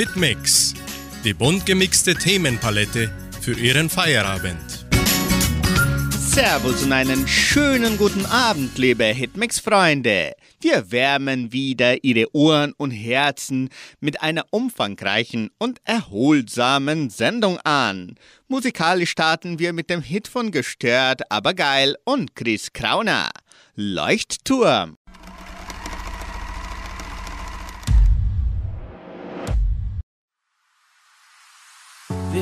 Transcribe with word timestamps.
Hitmix, 0.00 0.72
die 1.24 1.34
bunt 1.34 1.66
gemixte 1.66 2.14
Themenpalette 2.14 3.12
für 3.42 3.52
Ihren 3.52 3.90
Feierabend. 3.90 4.86
Servus 6.18 6.84
und 6.84 6.92
einen 6.94 7.28
schönen 7.28 7.98
guten 7.98 8.24
Abend, 8.24 8.78
liebe 8.78 9.04
Hitmix-Freunde. 9.04 10.36
Wir 10.62 10.90
wärmen 10.90 11.52
wieder 11.52 12.02
Ihre 12.02 12.34
Ohren 12.34 12.72
und 12.78 12.92
Herzen 12.92 13.68
mit 14.00 14.22
einer 14.22 14.46
umfangreichen 14.48 15.50
und 15.58 15.82
erholsamen 15.84 17.10
Sendung 17.10 17.58
an. 17.58 18.14
Musikalisch 18.48 19.10
starten 19.10 19.58
wir 19.58 19.74
mit 19.74 19.90
dem 19.90 20.00
Hit 20.00 20.28
von 20.28 20.50
Gestört, 20.50 21.30
aber 21.30 21.52
geil 21.52 21.94
und 22.04 22.34
Chris 22.34 22.72
Krauner. 22.72 23.28
Leuchtturm. 23.74 24.96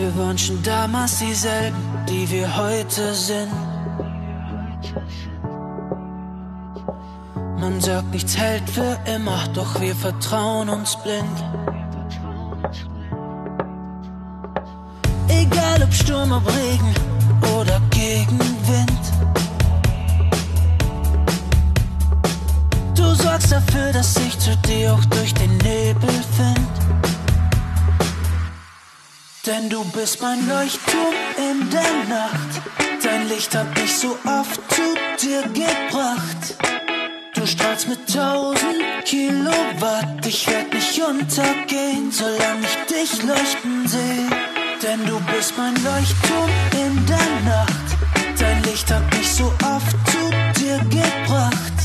Wir 0.09 0.25
waren 0.25 0.39
schon 0.39 0.62
damals 0.62 1.19
dieselben, 1.19 1.77
die 2.09 2.30
wir 2.30 2.57
heute 2.57 3.12
sind. 3.12 3.53
Man 7.61 7.79
sagt, 7.79 8.11
nichts 8.12 8.34
hält 8.39 8.71
für 8.71 8.97
immer, 9.05 9.47
doch 9.53 9.79
wir 9.79 9.95
vertrauen 9.95 10.71
uns 10.71 10.97
blind. 11.03 11.45
Egal 15.29 15.83
ob 15.83 15.93
Sturm, 15.93 16.33
ob 16.33 16.47
Regen 16.56 16.95
oder 17.61 17.79
Gegenwind. 17.91 19.03
Du 22.95 23.15
sorgst 23.15 23.53
dafür, 23.53 23.93
dass 23.93 24.17
ich 24.17 24.39
zu 24.39 24.56
dir 24.69 24.95
auch 24.95 25.05
durch 25.05 25.34
den 25.34 25.55
Nebel 25.59 26.09
find. 26.34 26.88
Denn 29.48 29.70
du 29.70 29.82
bist 29.92 30.20
mein 30.20 30.46
Leuchtturm 30.46 31.14
in 31.38 31.70
der 31.70 32.04
Nacht. 32.14 32.60
Dein 33.02 33.30
Licht 33.30 33.54
hat 33.56 33.74
mich 33.80 33.96
so 33.96 34.10
oft 34.27 34.60
zu 34.68 35.27
dir 35.27 35.41
gebracht. 35.54 36.54
Du 37.34 37.46
strahlst 37.46 37.88
mit 37.88 37.98
tausend 38.14 38.82
Kilowatt. 39.06 40.26
Ich 40.26 40.46
werd 40.48 40.70
nicht 40.74 41.00
untergehen, 41.00 42.12
solange 42.12 42.60
ich 42.60 42.94
dich 42.94 43.22
leuchten 43.22 43.88
sehe. 43.88 44.28
Denn 44.82 45.06
du 45.06 45.19
bist 45.32 45.54
mein 45.56 45.76
Leuchtturm 45.76 46.50
in 46.72 47.06
der 47.06 47.50
Nacht. 47.50 47.88
Dein 48.38 48.62
Licht 48.64 48.92
hat 48.92 49.10
mich 49.16 49.32
so 49.32 49.46
oft 49.64 49.96
zu 50.10 50.60
dir 50.60 50.78
gebracht. 50.91 51.78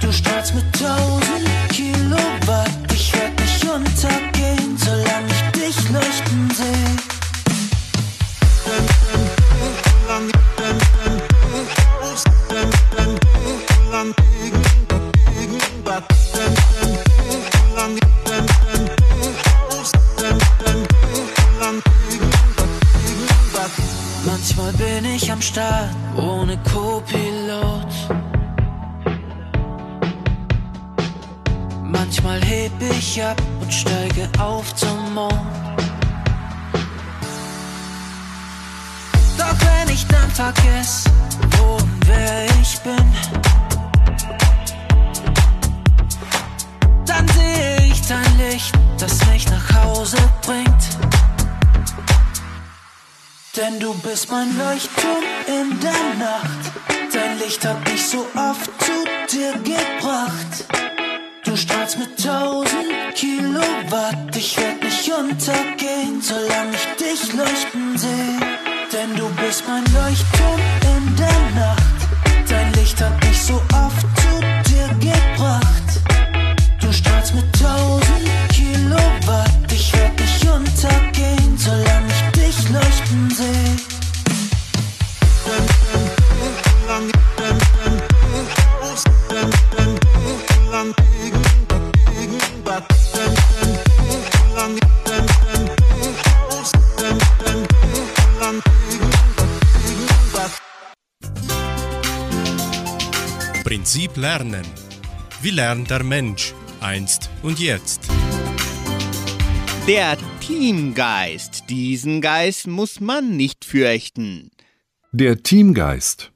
Du 0.00 0.12
strahlst 0.12 0.54
mit 0.54 0.72
tausend 0.74 1.48
Kilowatt. 1.72 2.70
Ich 2.94 3.12
werd 3.14 3.34
nicht 3.40 3.64
untergehen, 3.64 4.37
Manchmal 24.24 24.72
bin 24.72 25.04
ich 25.04 25.30
am 25.30 25.40
Start 25.40 25.94
ohne 26.16 26.58
Co-Pilot. 26.72 27.86
Manchmal 31.84 32.40
heb 32.42 32.72
ich 32.80 33.22
ab 33.22 33.40
und 33.60 33.72
steige 33.72 34.28
auf 34.40 34.74
zum 34.74 35.14
Mond. 35.14 35.67
Vergesse, 40.38 41.10
wo 41.56 41.74
und 41.74 42.06
wer 42.06 42.44
ich 42.62 42.78
bin, 42.82 43.06
dann 47.04 47.26
sehe 47.28 47.86
ich 47.86 48.00
dein 48.06 48.38
Licht, 48.38 48.72
das 49.00 49.26
mich 49.26 49.50
nach 49.50 49.68
Hause 49.82 50.16
bringt. 50.46 50.84
Denn 53.56 53.80
du 53.80 53.92
bist 53.94 54.30
mein 54.30 54.56
Leuchtturm 54.56 55.24
in 55.48 55.80
der 55.80 56.04
Nacht. 56.24 56.62
Dein 57.12 57.38
Licht 57.40 57.64
hat 57.66 57.80
mich 57.90 58.06
so 58.06 58.24
oft 58.36 58.70
zu 58.84 58.96
dir 59.32 59.54
gebracht. 59.54 60.52
Du 61.44 61.56
strahlst 61.56 61.98
mit 61.98 62.16
tausend 62.24 62.92
Kilowatt. 63.16 64.36
Ich 64.36 64.56
werd 64.56 64.84
nicht 64.84 65.10
untergehen, 65.10 66.22
solange 66.22 66.76
ich 66.76 66.86
dich 67.04 67.32
leuchten 67.32 67.98
sehe. 67.98 68.57
Denn 68.90 69.14
du 69.16 69.28
bist 69.42 69.64
mein 69.66 69.84
Leuchtturm 69.92 70.60
in 70.82 71.16
der 71.16 71.60
Nacht. 71.60 72.08
Dein 72.48 72.72
Licht 72.72 72.98
hat 73.02 73.22
mich 73.22 73.42
so 73.42 73.60
oft 73.74 74.17
Prinzip 103.78 104.16
Lernen. 104.16 104.66
Wie 105.40 105.50
lernt 105.50 105.88
der 105.88 106.02
Mensch 106.02 106.52
einst 106.80 107.30
und 107.44 107.60
jetzt? 107.60 108.08
Der 109.86 110.18
Teamgeist. 110.40 111.70
Diesen 111.70 112.20
Geist 112.20 112.66
muss 112.66 112.98
man 112.98 113.36
nicht 113.36 113.64
fürchten. 113.64 114.50
Der 115.12 115.44
Teamgeist. 115.44 116.32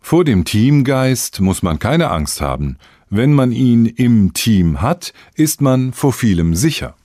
Vor 0.00 0.24
dem 0.24 0.46
Teamgeist 0.46 1.40
muss 1.40 1.62
man 1.62 1.78
keine 1.78 2.10
Angst 2.10 2.40
haben. 2.40 2.78
Wenn 3.10 3.34
man 3.34 3.52
ihn 3.52 3.84
im 3.84 4.32
Team 4.32 4.80
hat, 4.80 5.12
ist 5.34 5.60
man 5.60 5.92
vor 5.92 6.14
vielem 6.14 6.54
sicher. 6.54 6.96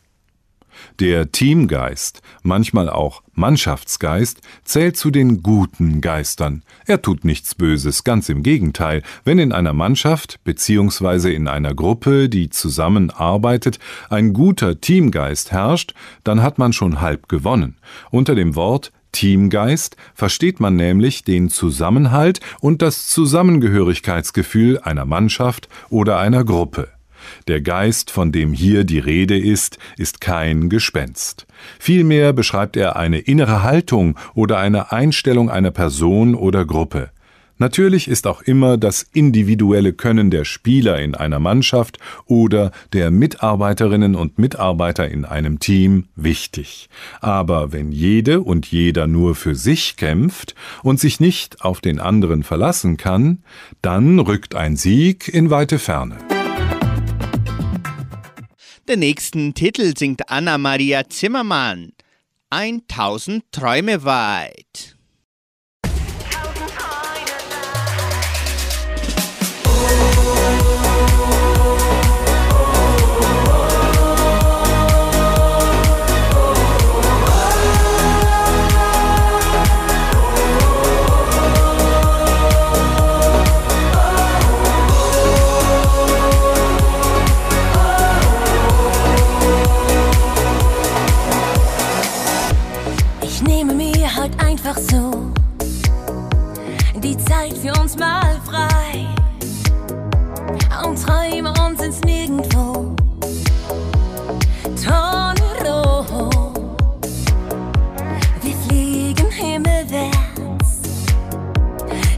Der 0.99 1.31
Teamgeist, 1.31 2.21
manchmal 2.43 2.87
auch 2.87 3.23
Mannschaftsgeist, 3.33 4.41
zählt 4.63 4.95
zu 4.95 5.09
den 5.09 5.41
guten 5.41 6.01
Geistern. 6.01 6.61
Er 6.85 7.01
tut 7.01 7.25
nichts 7.25 7.55
Böses, 7.55 8.03
ganz 8.03 8.29
im 8.29 8.43
Gegenteil. 8.43 9.01
Wenn 9.25 9.39
in 9.39 9.51
einer 9.51 9.73
Mannschaft 9.73 10.39
bzw. 10.43 11.33
in 11.33 11.47
einer 11.47 11.73
Gruppe, 11.73 12.29
die 12.29 12.51
zusammenarbeitet, 12.51 13.79
ein 14.09 14.33
guter 14.33 14.79
Teamgeist 14.79 15.51
herrscht, 15.51 15.95
dann 16.23 16.43
hat 16.43 16.59
man 16.59 16.73
schon 16.73 17.01
halb 17.01 17.27
gewonnen. 17.27 17.77
Unter 18.11 18.35
dem 18.35 18.55
Wort 18.55 18.91
Teamgeist 19.13 19.95
versteht 20.13 20.59
man 20.59 20.75
nämlich 20.75 21.23
den 21.23 21.49
Zusammenhalt 21.49 22.39
und 22.59 22.81
das 22.81 23.07
Zusammengehörigkeitsgefühl 23.07 24.79
einer 24.79 25.05
Mannschaft 25.05 25.69
oder 25.89 26.19
einer 26.19 26.43
Gruppe. 26.43 26.89
Der 27.47 27.61
Geist, 27.61 28.11
von 28.11 28.31
dem 28.31 28.53
hier 28.53 28.83
die 28.83 28.99
Rede 28.99 29.37
ist, 29.37 29.77
ist 29.97 30.21
kein 30.21 30.69
Gespenst. 30.69 31.45
Vielmehr 31.79 32.33
beschreibt 32.33 32.77
er 32.77 32.95
eine 32.95 33.19
innere 33.19 33.63
Haltung 33.63 34.17
oder 34.33 34.59
eine 34.59 34.91
Einstellung 34.91 35.49
einer 35.49 35.71
Person 35.71 36.35
oder 36.35 36.65
Gruppe. 36.65 37.09
Natürlich 37.59 38.07
ist 38.07 38.25
auch 38.25 38.41
immer 38.41 38.77
das 38.77 39.05
individuelle 39.13 39.93
Können 39.93 40.31
der 40.31 40.43
Spieler 40.43 40.99
in 40.99 41.13
einer 41.15 41.39
Mannschaft 41.39 41.99
oder 42.25 42.71
der 42.93 43.11
Mitarbeiterinnen 43.11 44.15
und 44.15 44.39
Mitarbeiter 44.39 45.07
in 45.07 45.23
einem 45.23 45.59
Team 45.59 46.05
wichtig. 46.15 46.89
Aber 47.21 47.71
wenn 47.71 47.91
jede 47.91 48.41
und 48.41 48.65
jeder 48.65 49.07
nur 49.07 49.35
für 49.35 49.55
sich 49.55 49.97
kämpft 49.97 50.55
und 50.81 50.99
sich 50.99 51.19
nicht 51.19 51.61
auf 51.61 51.79
den 51.79 51.99
anderen 51.99 52.43
verlassen 52.43 52.97
kann, 52.97 53.43
dann 53.81 54.19
rückt 54.19 54.55
ein 54.55 54.75
Sieg 54.75 55.27
in 55.27 55.49
weite 55.49 55.79
Ferne. 55.79 56.17
Den 58.87 58.99
nächsten 58.99 59.53
Titel 59.53 59.95
singt 59.97 60.29
Anna-Maria 60.29 61.07
Zimmermann. 61.07 61.93
1000 62.49 63.49
Träume 63.49 64.03
weit. 64.03 64.92
Zeit 97.25 97.57
für 97.57 97.73
uns 97.79 97.97
mal 97.97 98.39
frei 98.45 99.07
und 100.85 101.01
träume 101.01 101.53
uns 101.65 101.81
ins 101.81 102.01
Nirgendwo. 102.01 102.95
Tornado, 104.83 106.05
wir 108.41 108.55
fliegen 108.67 109.29
himmelwärts. 109.31 110.81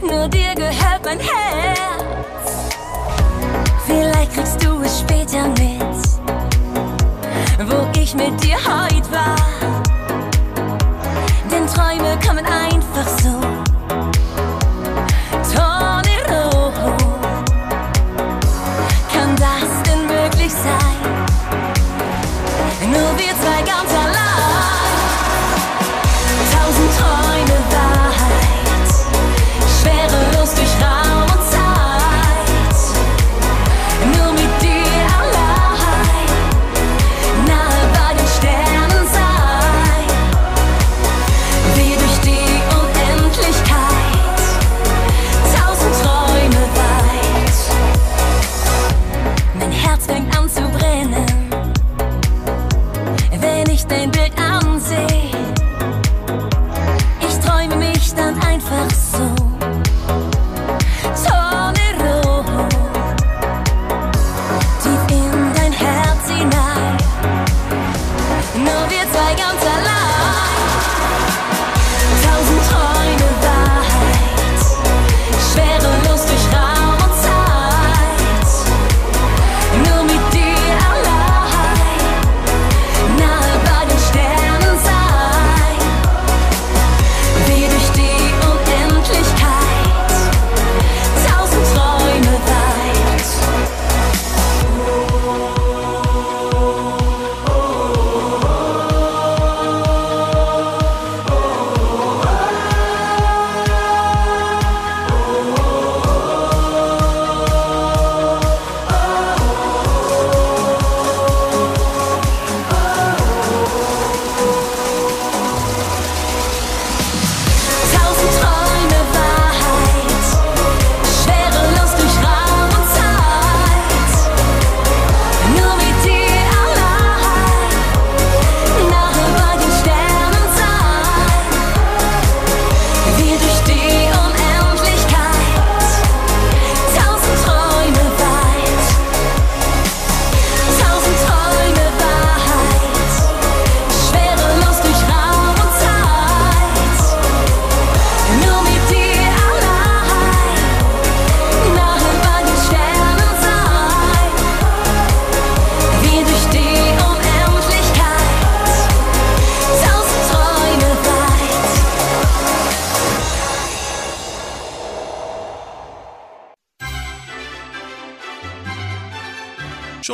Nur 0.01 0.27
dir 0.27 0.55
gehört 0.55 1.03
mein 1.03 1.19
Herz. 1.19 2.73
Vielleicht 3.85 4.33
kriegst 4.33 4.63
du 4.63 4.81
es 4.81 4.99
später 4.99 5.47
mit, 5.49 5.81
wo 7.69 7.99
ich 7.99 8.15
mit 8.15 8.43
dir 8.43 8.57
heute 8.57 9.11
war. 9.11 9.35
Denn 11.51 11.67
Träume 11.67 12.17
kommen 12.25 12.45
ein. 12.45 12.64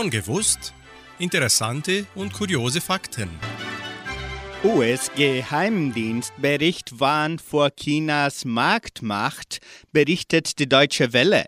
Schon 0.01 0.09
gewusst? 0.09 0.74
Interessante 1.19 2.07
und 2.15 2.33
kuriose 2.33 2.81
Fakten. 2.81 3.30
US-Geheimdienstbericht 4.63 7.00
warnt 7.00 7.39
vor 7.39 7.69
Chinas 7.75 8.44
Marktmacht, 8.44 9.59
berichtet 9.92 10.57
die 10.57 10.68
Deutsche 10.68 11.13
Welle. 11.13 11.45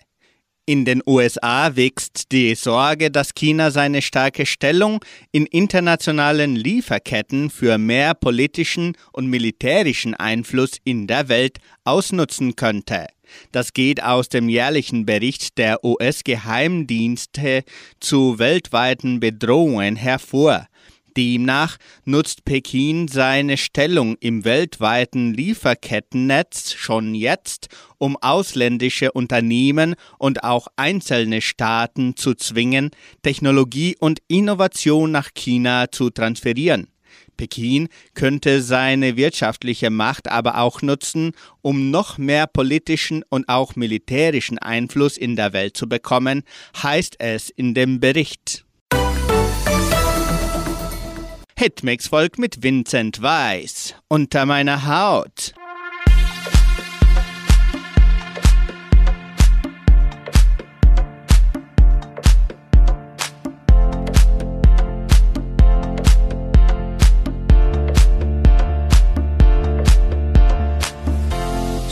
In 0.67 0.85
den 0.85 1.01
USA 1.07 1.75
wächst 1.75 2.31
die 2.31 2.53
Sorge, 2.53 3.09
dass 3.09 3.33
China 3.33 3.71
seine 3.71 4.03
starke 4.03 4.45
Stellung 4.45 5.03
in 5.31 5.47
internationalen 5.47 6.55
Lieferketten 6.55 7.49
für 7.49 7.79
mehr 7.79 8.13
politischen 8.13 8.95
und 9.13 9.31
militärischen 9.31 10.13
Einfluss 10.13 10.73
in 10.83 11.07
der 11.07 11.27
Welt 11.27 11.57
ausnutzen 11.85 12.55
könnte. 12.55 13.07
Das 13.51 13.73
geht 13.73 14.03
aus 14.03 14.29
dem 14.29 14.49
jährlichen 14.49 15.05
Bericht 15.05 15.57
der 15.57 15.83
US-Geheimdienste 15.83 17.63
zu 17.99 18.39
weltweiten 18.39 19.19
Bedrohungen 19.19 19.95
hervor. 19.95 20.67
Demnach 21.15 21.77
nutzt 22.05 22.45
Peking 22.45 23.07
seine 23.07 23.57
Stellung 23.57 24.17
im 24.19 24.45
weltweiten 24.45 25.33
Lieferkettennetz 25.33 26.73
schon 26.73 27.13
jetzt, 27.15 27.69
um 27.97 28.17
ausländische 28.17 29.11
Unternehmen 29.11 29.95
und 30.17 30.43
auch 30.43 30.67
einzelne 30.75 31.41
Staaten 31.41 32.15
zu 32.15 32.33
zwingen, 32.33 32.91
Technologie 33.21 33.95
und 33.99 34.19
Innovation 34.27 35.11
nach 35.11 35.29
China 35.33 35.91
zu 35.91 36.09
transferieren. 36.09 36.92
Peking 37.37 37.89
könnte 38.13 38.61
seine 38.61 39.17
wirtschaftliche 39.17 39.89
Macht 39.89 40.29
aber 40.29 40.57
auch 40.57 40.81
nutzen, 40.81 41.31
um 41.61 41.91
noch 41.91 42.17
mehr 42.17 42.47
politischen 42.47 43.23
und 43.29 43.49
auch 43.49 43.75
militärischen 43.75 44.57
Einfluss 44.59 45.17
in 45.17 45.35
der 45.35 45.53
Welt 45.53 45.77
zu 45.77 45.87
bekommen, 45.87 46.43
heißt 46.81 47.15
es 47.19 47.49
in 47.49 47.73
dem 47.73 47.99
Bericht. 47.99 48.65
Hitmix 51.57 52.07
folgt 52.07 52.39
mit 52.39 52.63
Vincent 52.63 53.21
Weiss. 53.21 53.95
Unter 54.07 54.45
meiner 54.45 54.85
Haut. 54.85 55.53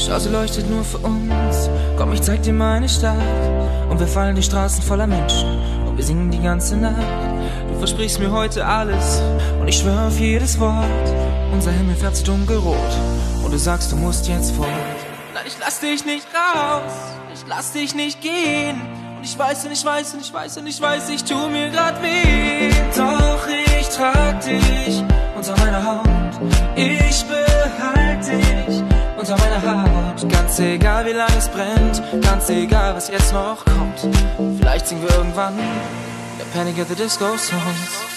Schau, 0.04 0.18
sie 0.18 0.30
leuchtet 0.30 0.68
nur 0.68 0.84
für 0.84 0.98
uns. 0.98 1.70
Komm, 1.96 2.12
ich 2.14 2.24
zeig 2.24 2.42
dir 2.42 2.54
meine 2.54 2.90
Stadt. 2.90 3.18
Und 3.88 4.00
wir 4.00 4.08
fallen 4.08 4.36
die 4.36 4.42
Straßen 4.42 4.82
voller 4.82 5.06
Menschen. 5.06 5.48
Und 5.86 5.96
wir 5.96 6.04
singen 6.04 6.32
die 6.32 6.42
ganze 6.42 6.76
Nacht. 6.76 6.96
Du 7.70 7.78
versprichst 7.78 8.20
mir 8.20 8.32
heute 8.32 8.66
alles. 8.66 9.22
Und 9.60 9.68
ich 9.68 9.78
schwör 9.78 10.08
auf 10.08 10.20
jedes 10.20 10.60
Wort. 10.60 10.86
Unser 11.54 11.72
Himmel 11.72 11.96
färbt 11.96 12.16
sich 12.16 12.26
dunkelrot. 12.26 12.76
Und 13.44 13.52
du 13.52 13.58
sagst, 13.58 13.92
du 13.92 13.96
musst 13.96 14.28
jetzt 14.28 14.56
fort. 14.56 14.70
Nein, 15.36 15.44
ich 15.46 15.58
lass 15.60 15.80
dich 15.80 16.04
nicht 16.04 16.26
raus. 16.34 16.94
Ich 17.36 17.44
lass 17.48 17.72
dich 17.72 17.94
nicht 17.94 18.22
gehen. 18.22 18.82
Und 19.18 19.24
ich 19.24 19.38
weiß 19.38 19.66
und 19.66 19.72
ich 19.72 19.86
weiß 19.86 20.16
und 20.16 20.22
ich 20.22 20.34
weiß 20.34 20.58
und 20.58 20.66
ich 20.66 20.82
weiß, 20.82 21.10
ich 21.10 21.24
tu 21.24 21.48
mir 21.48 21.70
grad 21.70 22.02
weh. 22.02 22.72
Doch 22.98 23.48
ich 23.78 23.88
trag 23.90 24.42
dich 24.42 25.04
unter 25.38 25.56
meiner 25.60 25.86
Haut. 25.86 26.08
Ich 26.76 27.24
behalte 27.26 28.32
dich 28.32 28.84
unter 29.20 29.38
meiner 29.38 29.62
Haut. 29.62 29.91
Ganz 30.52 30.60
egal, 30.60 31.06
wie 31.06 31.14
lange 31.14 31.38
es 31.38 31.48
brennt, 31.48 32.04
ganz 32.22 32.50
egal, 32.50 32.94
was 32.94 33.08
jetzt 33.08 33.32
noch 33.32 33.64
kommt. 33.64 34.14
Vielleicht 34.58 34.86
singen 34.86 35.02
wir 35.02 35.16
irgendwann 35.16 35.56
der 35.58 36.44
Panic 36.54 36.78
at 36.78 36.90
the 36.90 36.96
Disco 36.96 37.38
Songs. 37.38 38.11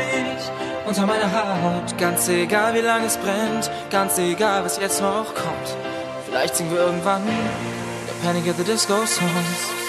Dich 0.00 0.50
unter 0.86 1.06
meiner 1.06 1.30
Haut. 1.32 1.96
Ganz 1.98 2.28
egal, 2.28 2.74
wie 2.74 2.80
lange 2.80 3.06
es 3.06 3.16
brennt, 3.16 3.70
ganz 3.90 4.18
egal, 4.18 4.64
was 4.64 4.78
jetzt 4.78 5.00
noch 5.00 5.34
kommt. 5.34 5.76
Vielleicht 6.26 6.56
singen 6.56 6.72
wir 6.72 6.80
irgendwann 6.80 7.22
der 7.26 8.26
Panic 8.26 8.48
at 8.48 8.56
the 8.56 8.64
Disco 8.64 8.94
Songs. 9.06 9.81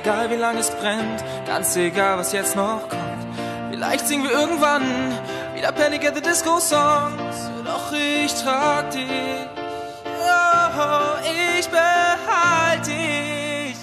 Egal, 0.00 0.30
wie 0.30 0.36
lange 0.36 0.60
es 0.60 0.70
brennt, 0.70 1.24
ganz 1.46 1.76
egal, 1.76 2.18
was 2.18 2.32
jetzt 2.32 2.56
noch 2.56 2.88
kommt. 2.88 3.00
Vielleicht 3.70 4.06
singen 4.06 4.24
wir 4.24 4.32
irgendwann 4.32 4.82
wieder 5.54 5.72
Panic 5.72 6.06
at 6.06 6.14
the 6.14 6.22
Disco 6.22 6.58
Songs. 6.58 7.36
Doch 7.64 7.92
ich 7.92 8.32
trag 8.34 8.90
dich. 8.90 9.48
Oh, 10.04 11.16
ich 11.22 11.68
behalte 11.68 12.90
dich. 12.90 13.76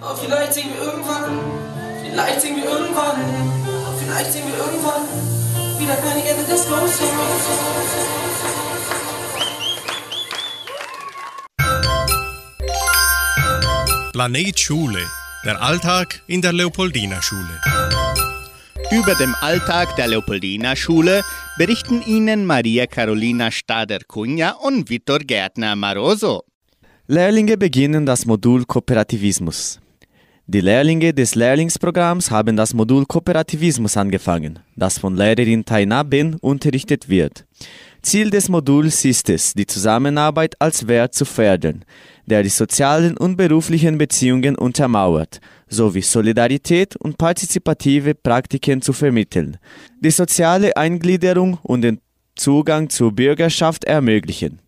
Oh, 0.00 0.14
vielleicht 0.14 0.54
singen 0.54 0.72
wir 0.76 0.84
irgendwann. 0.84 1.38
Vielleicht 2.04 2.40
singen 2.40 2.62
wir 2.62 2.70
irgendwann. 2.70 3.20
Oh, 3.86 3.98
vielleicht 4.04 4.32
singen 4.32 4.48
wir 4.48 4.58
irgendwann 4.58 5.02
wieder 5.78 5.94
Panic 5.94 6.30
at 6.30 6.38
the 6.38 6.52
Disco 6.52 6.74
Songs. 6.76 8.31
Planet 14.22 14.56
Schule. 14.56 15.00
Der 15.44 15.60
Alltag 15.60 16.22
in 16.28 16.40
der 16.40 16.52
Leopoldina 16.52 17.20
Schule. 17.20 17.60
Über 18.92 19.16
den 19.16 19.34
Alltag 19.40 19.96
der 19.96 20.06
Leopoldina 20.06 20.76
Schule 20.76 21.22
berichten 21.58 22.02
Ihnen 22.06 22.46
Maria 22.46 22.86
Carolina 22.86 23.50
Stader-Cunha 23.50 24.50
und 24.62 24.88
Vitor 24.88 25.18
Gärtner 25.18 25.74
Maroso. 25.74 26.44
Lehrlinge 27.08 27.56
beginnen 27.56 28.06
das 28.06 28.24
Modul 28.24 28.64
Kooperativismus. 28.64 29.80
Die 30.46 30.60
Lehrlinge 30.60 31.12
des 31.12 31.34
Lehrlingsprogramms 31.34 32.30
haben 32.30 32.56
das 32.56 32.74
Modul 32.74 33.04
Kooperativismus 33.06 33.96
angefangen, 33.96 34.60
das 34.76 34.98
von 34.98 35.16
Lehrerin 35.16 35.64
Taina 35.64 36.04
Ben 36.04 36.36
unterrichtet 36.36 37.08
wird. 37.08 37.44
Ziel 38.02 38.30
des 38.30 38.48
Moduls 38.48 39.04
ist 39.04 39.30
es, 39.30 39.54
die 39.54 39.66
Zusammenarbeit 39.66 40.54
als 40.60 40.86
Wert 40.86 41.14
zu 41.14 41.24
fördern, 41.24 41.84
der 42.26 42.42
die 42.42 42.48
sozialen 42.48 43.16
und 43.16 43.36
beruflichen 43.36 43.98
Beziehungen 43.98 44.56
untermauert, 44.56 45.40
sowie 45.68 46.02
Solidarität 46.02 46.96
und 46.96 47.18
partizipative 47.18 48.14
Praktiken 48.14 48.82
zu 48.82 48.92
vermitteln, 48.92 49.56
die 50.00 50.10
soziale 50.10 50.76
Eingliederung 50.76 51.58
und 51.62 51.82
den 51.82 52.00
Zugang 52.36 52.88
zur 52.88 53.12
Bürgerschaft 53.12 53.84
ermöglichen. 53.84 54.60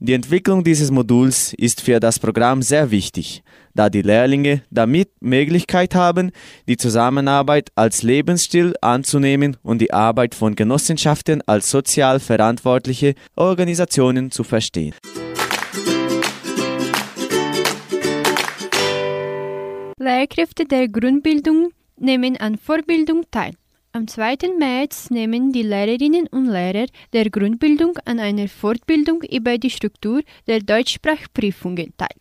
Die 0.00 0.12
Entwicklung 0.12 0.62
dieses 0.62 0.92
Moduls 0.92 1.52
ist 1.54 1.80
für 1.80 1.98
das 1.98 2.20
Programm 2.20 2.62
sehr 2.62 2.92
wichtig, 2.92 3.42
da 3.74 3.90
die 3.90 4.02
Lehrlinge 4.02 4.62
damit 4.70 5.10
Möglichkeit 5.20 5.96
haben, 5.96 6.30
die 6.68 6.76
Zusammenarbeit 6.76 7.70
als 7.74 8.04
Lebensstil 8.04 8.74
anzunehmen 8.80 9.56
und 9.64 9.80
die 9.80 9.92
Arbeit 9.92 10.36
von 10.36 10.54
Genossenschaften 10.54 11.42
als 11.48 11.70
sozial 11.70 12.20
verantwortliche 12.20 13.14
Organisationen 13.34 14.30
zu 14.30 14.44
verstehen. 14.44 14.94
Lehrkräfte 20.08 20.64
der 20.64 20.88
Grundbildung 20.88 21.70
nehmen 21.98 22.38
an 22.38 22.56
Vorbildung 22.56 23.24
teil. 23.30 23.52
Am 23.92 24.08
2. 24.08 24.36
März 24.58 25.10
nehmen 25.10 25.52
die 25.52 25.62
Lehrerinnen 25.62 26.26
und 26.28 26.46
Lehrer 26.46 26.86
der 27.12 27.28
Grundbildung 27.28 27.98
an 28.06 28.18
einer 28.18 28.48
Fortbildung 28.48 29.22
über 29.24 29.58
die 29.58 29.68
Struktur 29.68 30.22
der 30.46 30.60
Deutschsprachprüfungen 30.60 31.92
teil. 31.98 32.16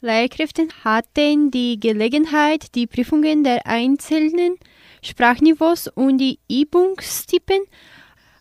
Lehrkräfte 0.00 0.68
hatten 0.84 1.50
die 1.50 1.80
Gelegenheit, 1.80 2.72
die 2.76 2.86
Prüfungen 2.86 3.42
der 3.42 3.66
einzelnen 3.66 4.54
Sprachniveaus 5.02 5.88
und 5.88 6.18
die 6.18 6.38
Übungstypen, 6.48 7.62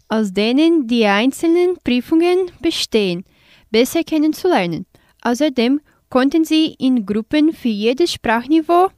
aus 0.07 0.33
denen 0.33 0.85
die 0.85 1.05
einzelnen 1.07 1.77
Prüfungen 1.83 2.51
bestehen, 2.61 3.25
besser 3.71 4.03
kennenzulernen. 4.03 4.85
Außerdem 5.23 5.81
konnten 6.11 6.43
sie 6.45 6.75
in 6.77 7.05
Gruppen 7.07 7.53
für 7.53 7.69
jedes 7.69 8.13
Sprachniveau 8.13 8.89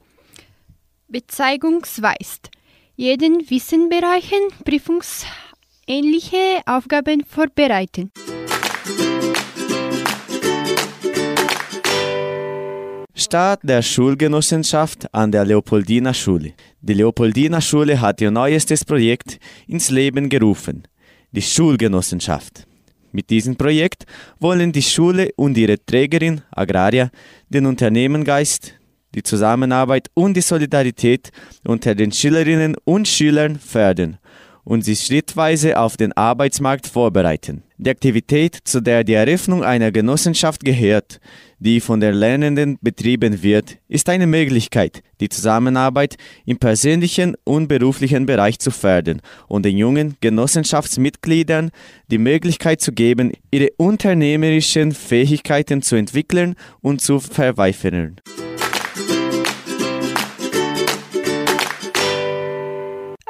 bezeigungsweise 1.08 2.50
jeden 2.96 3.48
Wissenbereichen 3.48 4.40
prüfungsähnliche 4.64 6.60
Aufgaben 6.66 7.24
vorbereiten. 7.24 8.10
Start 13.14 13.60
der 13.62 13.80
Schulgenossenschaft 13.80 15.12
an 15.14 15.30
der 15.30 15.44
Leopoldina 15.44 16.12
Schule. 16.12 16.52
Die 16.80 16.94
Leopoldina 16.94 17.60
Schule 17.60 18.00
hat 18.00 18.20
ihr 18.20 18.32
neuestes 18.32 18.84
Projekt 18.84 19.38
ins 19.68 19.88
Leben 19.90 20.28
gerufen, 20.28 20.82
die 21.30 21.42
Schulgenossenschaft. 21.42 22.66
Mit 23.14 23.30
diesem 23.30 23.54
Projekt 23.54 24.06
wollen 24.40 24.72
die 24.72 24.82
Schule 24.82 25.30
und 25.36 25.56
ihre 25.56 25.78
Trägerin 25.78 26.40
Agraria 26.50 27.10
den 27.48 27.66
Unternehmengeist, 27.66 28.74
die 29.14 29.22
Zusammenarbeit 29.22 30.10
und 30.14 30.36
die 30.36 30.40
Solidarität 30.40 31.30
unter 31.64 31.94
den 31.94 32.10
Schülerinnen 32.10 32.74
und 32.84 33.06
Schülern 33.06 33.60
fördern 33.60 34.18
und 34.64 34.84
sie 34.84 34.96
schrittweise 34.96 35.78
auf 35.78 35.96
den 35.96 36.12
Arbeitsmarkt 36.12 36.88
vorbereiten. 36.88 37.62
Die 37.76 37.90
Aktivität, 37.90 38.56
zu 38.62 38.80
der 38.80 39.02
die 39.02 39.14
Eröffnung 39.14 39.64
einer 39.64 39.90
Genossenschaft 39.90 40.64
gehört, 40.64 41.18
die 41.58 41.80
von 41.80 41.98
den 41.98 42.14
Lernenden 42.14 42.78
betrieben 42.80 43.42
wird, 43.42 43.78
ist 43.88 44.08
eine 44.08 44.28
Möglichkeit, 44.28 45.02
die 45.20 45.28
Zusammenarbeit 45.28 46.14
im 46.46 46.58
persönlichen 46.58 47.34
und 47.42 47.66
beruflichen 47.66 48.26
Bereich 48.26 48.60
zu 48.60 48.70
fördern 48.70 49.20
und 49.48 49.64
den 49.64 49.76
jungen 49.76 50.16
Genossenschaftsmitgliedern 50.20 51.72
die 52.12 52.18
Möglichkeit 52.18 52.80
zu 52.80 52.92
geben, 52.92 53.32
ihre 53.50 53.70
unternehmerischen 53.76 54.92
Fähigkeiten 54.92 55.82
zu 55.82 55.96
entwickeln 55.96 56.54
und 56.80 57.00
zu 57.00 57.18
verweifern. 57.18 58.20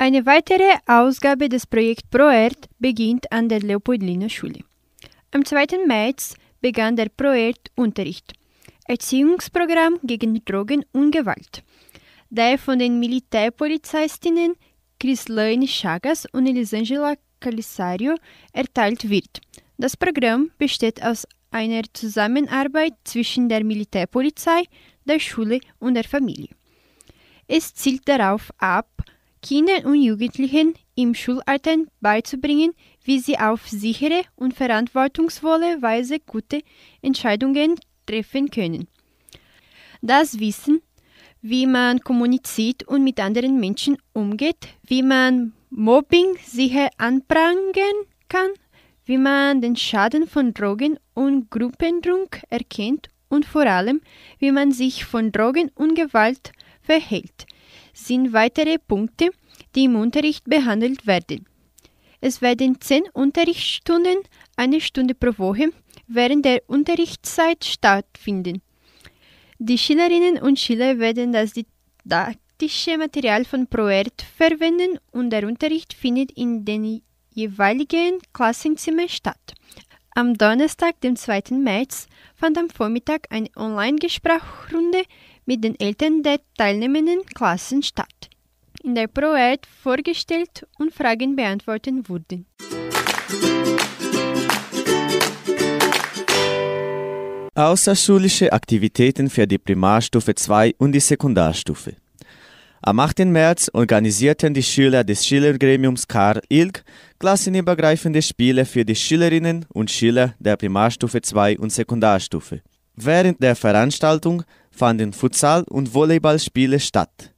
Eine 0.04 0.26
weitere 0.26 0.70
Ausgabe 0.84 1.48
des 1.48 1.66
Projekt 1.66 2.10
ProERD 2.10 2.68
beginnt 2.78 3.32
an 3.32 3.48
der 3.48 3.60
Leopoldina 3.60 4.28
Schule. 4.28 4.60
Am 5.32 5.46
2. 5.46 5.86
März 5.86 6.34
begann 6.60 6.94
der 6.94 7.08
ProERD-Unterricht, 7.08 8.34
Erziehungsprogramm 8.86 9.98
gegen 10.02 10.44
Drogen 10.44 10.84
und 10.92 11.10
Gewalt, 11.10 11.62
der 12.28 12.58
von 12.58 12.78
den 12.78 13.00
Militärpolizistinnen 13.00 14.56
Crislaine 15.00 15.66
Chagas 15.66 16.26
und 16.32 16.48
Elisangela 16.48 17.14
Calisario 17.40 18.14
erteilt 18.52 19.08
wird. 19.08 19.40
Das 19.78 19.96
Programm 19.96 20.50
besteht 20.58 21.02
aus 21.02 21.26
einer 21.50 21.80
Zusammenarbeit 21.94 22.92
zwischen 23.04 23.48
der 23.48 23.64
Militärpolizei, 23.64 24.64
der 25.06 25.18
Schule 25.18 25.60
und 25.78 25.94
der 25.94 26.04
Familie. 26.04 26.50
Es 27.48 27.72
zielt 27.72 28.06
darauf 28.06 28.50
ab, 28.58 28.90
Kindern 29.44 29.84
und 29.84 30.00
Jugendlichen 30.00 30.72
im 30.94 31.14
Schulalter 31.14 31.76
beizubringen, 32.00 32.72
wie 33.02 33.18
sie 33.18 33.38
auf 33.38 33.68
sichere 33.68 34.22
und 34.36 34.54
verantwortungsvolle 34.54 35.82
Weise 35.82 36.18
gute 36.18 36.62
Entscheidungen 37.02 37.74
treffen 38.06 38.50
können. 38.50 38.88
Das 40.00 40.40
Wissen, 40.40 40.80
wie 41.42 41.66
man 41.66 42.00
kommuniziert 42.00 42.84
und 42.84 43.04
mit 43.04 43.20
anderen 43.20 43.60
Menschen 43.60 43.98
umgeht, 44.14 44.66
wie 44.82 45.02
man 45.02 45.52
Mobbing 45.68 46.38
sicher 46.42 46.88
anprangern 46.96 47.98
kann, 48.30 48.50
wie 49.04 49.18
man 49.18 49.60
den 49.60 49.76
Schaden 49.76 50.26
von 50.26 50.54
Drogen 50.54 50.98
und 51.12 51.50
Gruppendrunk 51.50 52.42
erkennt 52.48 53.08
und 53.28 53.44
vor 53.44 53.66
allem, 53.66 54.00
wie 54.38 54.52
man 54.52 54.72
sich 54.72 55.04
von 55.04 55.32
Drogen 55.32 55.70
und 55.74 55.96
Gewalt 55.96 56.52
verhält, 56.80 57.46
sind 57.94 58.32
weitere 58.32 58.78
Punkte, 58.78 59.30
die 59.74 59.84
im 59.84 59.96
Unterricht 59.96 60.44
behandelt 60.44 61.06
werden. 61.06 61.46
Es 62.20 62.42
werden 62.42 62.80
zehn 62.80 63.04
Unterrichtsstunden, 63.12 64.16
eine 64.56 64.80
Stunde 64.80 65.14
pro 65.14 65.38
Woche, 65.38 65.70
während 66.06 66.44
der 66.44 66.62
Unterrichtszeit 66.66 67.64
stattfinden. 67.64 68.62
Die 69.58 69.78
Schülerinnen 69.78 70.42
und 70.42 70.58
Schüler 70.58 70.98
werden 70.98 71.32
das 71.32 71.52
didaktische 71.52 72.98
Material 72.98 73.44
von 73.44 73.66
ProErt 73.66 74.22
verwenden 74.36 74.98
und 75.12 75.30
der 75.30 75.46
Unterricht 75.46 75.94
findet 75.94 76.32
in 76.32 76.64
den 76.64 77.02
jeweiligen 77.30 78.18
Klassenzimmern 78.32 79.08
statt. 79.08 79.54
Am 80.16 80.34
Donnerstag, 80.34 81.00
dem 81.00 81.16
2. 81.16 81.56
März, 81.58 82.06
fand 82.36 82.56
am 82.56 82.70
Vormittag 82.70 83.26
eine 83.30 83.48
Online-Gesprächrunde 83.56 85.02
mit 85.46 85.62
den 85.64 85.78
Eltern 85.78 86.22
der 86.22 86.38
teilnehmenden 86.56 87.24
Klassen 87.34 87.82
statt, 87.82 88.30
in 88.82 88.94
der 88.94 89.06
ProErt 89.06 89.66
vorgestellt 89.66 90.66
und 90.78 90.92
Fragen 90.92 91.36
beantwortet 91.36 92.08
wurden. 92.08 92.46
Außerschulische 97.56 98.52
Aktivitäten 98.52 99.30
für 99.30 99.46
die 99.46 99.58
Primarstufe 99.58 100.34
2 100.34 100.74
und 100.78 100.92
die 100.92 101.00
Sekundarstufe. 101.00 101.94
Am 102.82 102.98
8. 102.98 103.20
März 103.20 103.70
organisierten 103.72 104.52
die 104.52 104.62
Schüler 104.62 105.04
des 105.04 105.24
Schülergremiums 105.24 106.06
Karl 106.06 106.42
Ilk 106.48 106.84
klassenübergreifende 107.18 108.20
Spiele 108.20 108.66
für 108.66 108.84
die 108.84 108.96
Schülerinnen 108.96 109.64
und 109.72 109.90
Schüler 109.90 110.34
der 110.38 110.56
Primarstufe 110.56 111.22
2 111.22 111.58
und 111.58 111.70
Sekundarstufe. 111.70 112.60
Während 112.96 113.42
der 113.42 113.56
Veranstaltung 113.56 114.42
fanden 114.74 115.12
Futsal- 115.12 115.64
und 115.64 115.94
Volleyballspiele 115.94 116.80
statt. 116.80 117.32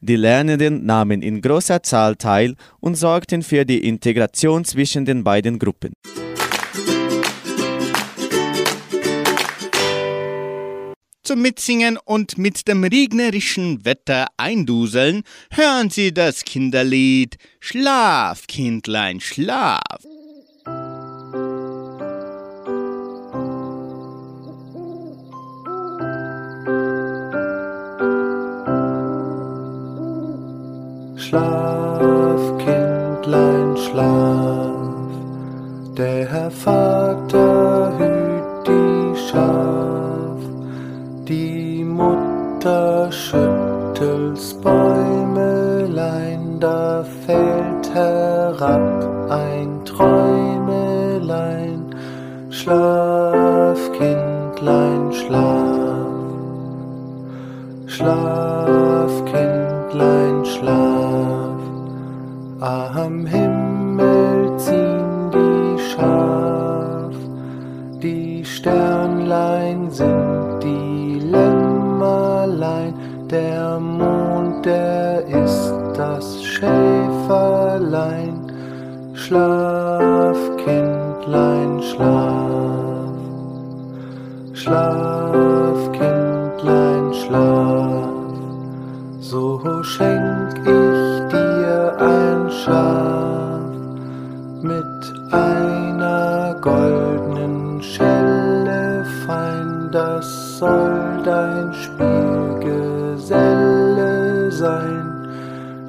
Die 0.00 0.16
Lernenden 0.16 0.84
nahmen 0.84 1.22
in 1.22 1.40
großer 1.40 1.82
Zahl 1.82 2.16
teil 2.16 2.54
und 2.80 2.94
sorgten 2.96 3.42
für 3.42 3.64
die 3.64 3.86
Integration 3.86 4.64
zwischen 4.64 5.04
den 5.04 5.24
beiden 5.24 5.58
Gruppen. 5.58 5.92
Zum 11.22 11.42
Mitsingen 11.42 11.98
und 12.04 12.38
mit 12.38 12.68
dem 12.68 12.84
regnerischen 12.84 13.84
Wetter 13.84 14.28
einduseln, 14.36 15.24
hören 15.50 15.90
Sie 15.90 16.14
das 16.14 16.44
Kinderlied 16.44 17.36
Schlaf, 17.58 18.46
Kindlein, 18.46 19.18
schlaf. 19.18 19.82
Vater 36.66 37.92
hüt 37.96 38.66
die 38.66 39.14
Schaf. 39.14 40.42
Die 41.28 41.84
Mutter 41.84 43.12
schüttelt's 43.12 44.52
Bäumelein, 44.54 46.58
da 46.58 47.04
fällt 47.24 47.94
herab 47.94 49.30
ein 49.30 49.84
Träumelein. 49.84 51.94
Schlaf, 52.50 52.95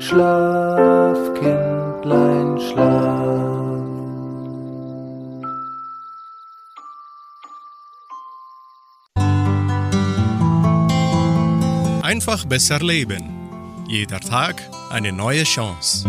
Schlaf, 0.08 1.34
Kindlein, 1.34 2.58
schlaf. 2.62 3.28
Einfach 12.04 12.46
besser 12.46 12.80
leben. 12.80 13.26
Jeder 13.90 14.22
Tag 14.22 14.56
eine 14.92 15.12
neue 15.12 15.44
Chance. 15.44 16.08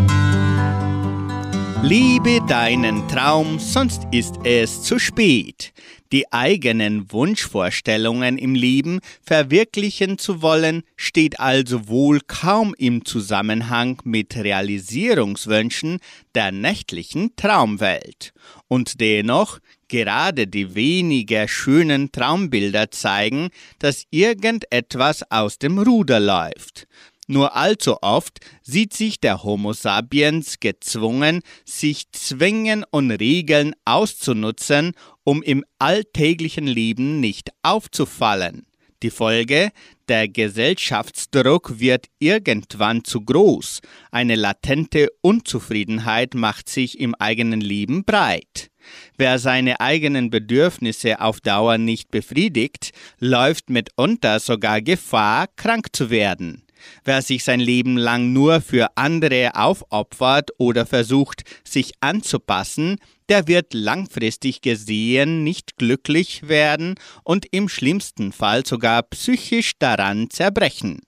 Liebe 1.81 2.41
deinen 2.45 3.07
Traum, 3.07 3.57
sonst 3.57 4.01
ist 4.11 4.35
es 4.43 4.83
zu 4.83 4.99
spät. 4.99 5.71
Die 6.11 6.29
eigenen 6.33 7.09
Wunschvorstellungen 7.09 8.37
im 8.37 8.53
Leben 8.53 8.99
verwirklichen 9.21 10.17
zu 10.17 10.41
wollen, 10.41 10.83
steht 10.97 11.39
also 11.39 11.87
wohl 11.87 12.19
kaum 12.27 12.75
im 12.77 13.05
Zusammenhang 13.05 14.01
mit 14.03 14.35
Realisierungswünschen 14.35 15.99
der 16.35 16.51
nächtlichen 16.51 17.35
Traumwelt. 17.37 18.33
Und 18.67 18.99
dennoch, 18.99 19.59
gerade 19.87 20.47
die 20.47 20.75
weniger 20.75 21.47
schönen 21.47 22.11
Traumbilder 22.11 22.91
zeigen, 22.91 23.51
dass 23.79 24.03
irgendetwas 24.09 25.23
aus 25.31 25.59
dem 25.59 25.79
Ruder 25.79 26.19
läuft. 26.19 26.88
Nur 27.31 27.55
allzu 27.55 27.97
oft 28.01 28.39
sieht 28.63 28.95
sich 28.95 29.19
der 29.19 29.43
Homo 29.43 29.73
sapiens 29.73 30.59
gezwungen, 30.59 31.41
sich 31.63 32.11
Zwängen 32.11 32.83
und 32.89 33.11
Regeln 33.11 33.75
auszunutzen, 33.85 34.93
um 35.23 35.43
im 35.43 35.63
alltäglichen 35.77 36.65
Leben 36.65 37.19
nicht 37.19 37.51
aufzufallen. 37.61 38.65
Die 39.03 39.11
Folge, 39.11 39.69
der 40.07 40.27
Gesellschaftsdruck 40.27 41.79
wird 41.79 42.07
irgendwann 42.17 43.03
zu 43.03 43.21
groß, 43.21 43.81
eine 44.09 44.33
latente 44.33 45.09
Unzufriedenheit 45.21 46.33
macht 46.33 46.67
sich 46.67 46.99
im 46.99 47.13
eigenen 47.13 47.61
Leben 47.61 48.05
breit. 48.05 48.71
Wer 49.19 49.37
seine 49.37 49.79
eigenen 49.79 50.31
Bedürfnisse 50.31 51.21
auf 51.21 51.41
Dauer 51.41 51.77
nicht 51.77 52.09
befriedigt, 52.09 52.89
läuft 53.19 53.69
mitunter 53.69 54.39
sogar 54.39 54.81
Gefahr, 54.81 55.45
krank 55.55 55.89
zu 55.93 56.09
werden. 56.09 56.63
Wer 57.03 57.21
sich 57.21 57.43
sein 57.43 57.59
Leben 57.59 57.97
lang 57.97 58.33
nur 58.33 58.61
für 58.61 58.87
andere 58.95 59.55
aufopfert 59.55 60.51
oder 60.57 60.85
versucht, 60.85 61.43
sich 61.63 61.93
anzupassen, 61.99 62.97
der 63.29 63.47
wird 63.47 63.73
langfristig 63.73 64.61
gesehen 64.61 65.43
nicht 65.43 65.77
glücklich 65.77 66.47
werden 66.47 66.95
und 67.23 67.45
im 67.51 67.69
schlimmsten 67.69 68.31
Fall 68.31 68.65
sogar 68.65 69.03
psychisch 69.03 69.73
daran 69.77 70.29
zerbrechen. 70.29 71.01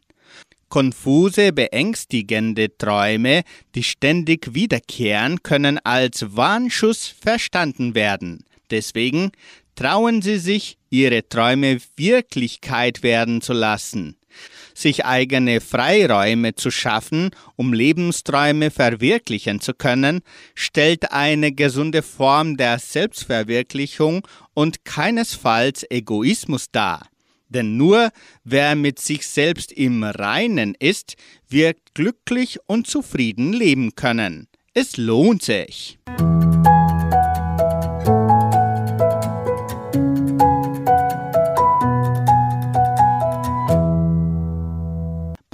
Konfuse, 0.70 1.52
beängstigende 1.52 2.78
Träume, 2.78 3.44
die 3.76 3.84
ständig 3.84 4.54
wiederkehren, 4.54 5.44
können 5.44 5.80
als 5.80 6.36
Warnschuss 6.36 7.08
verstanden 7.08 7.94
werden. 7.94 8.46
Deswegen 8.72 9.32
trauen 9.76 10.22
Sie 10.22 10.38
sich, 10.38 10.78
Ihre 10.90 11.28
Träume 11.28 11.80
Wirklichkeit 11.98 13.04
werden 13.04 13.42
zu 13.42 13.52
lassen 13.54 14.16
sich 14.74 15.06
eigene 15.06 15.62
Freiräume 15.62 16.56
zu 16.56 16.72
schaffen, 16.72 17.32
um 17.56 17.74
Lebensträume 17.74 18.72
verwirklichen 18.72 19.62
zu 19.62 19.74
können, 19.74 20.22
stellt 20.56 21.12
eine 21.12 21.52
gesunde 21.52 22.02
Form 22.02 22.58
der 22.58 22.80
Selbstverwirklichung 22.80 24.28
und 24.54 24.86
keinesfalls 24.86 25.86
Egoismus 25.90 26.72
dar. 26.72 27.08
Denn 27.50 27.76
nur 27.76 28.12
wer 28.44 28.76
mit 28.76 29.00
sich 29.00 29.28
selbst 29.28 29.74
im 29.74 30.04
Reinen 30.04 30.74
ist, 30.80 31.16
wird 31.50 31.78
glücklich 31.94 32.60
und 32.66 32.88
zufrieden 32.88 33.52
leben 33.52 33.96
können. 33.96 34.48
Es 34.74 34.96
lohnt 34.96 35.44
sich. 35.44 36.00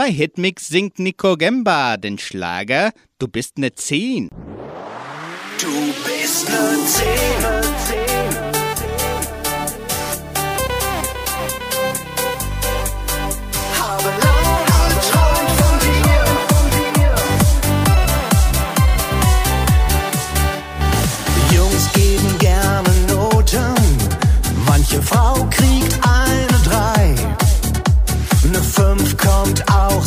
Hitmix 0.08 0.68
singt 0.68 1.00
Nico 1.00 1.36
Gemba 1.36 1.98
den 1.98 2.18
Schlager 2.18 2.92
Du 3.20 3.28
bist 3.28 3.58
ne 3.58 3.74
Zehn. 3.74 4.30
Du 5.60 5.94
bist 6.06 6.50
ne 6.50 6.86
Zehn. 6.86 7.67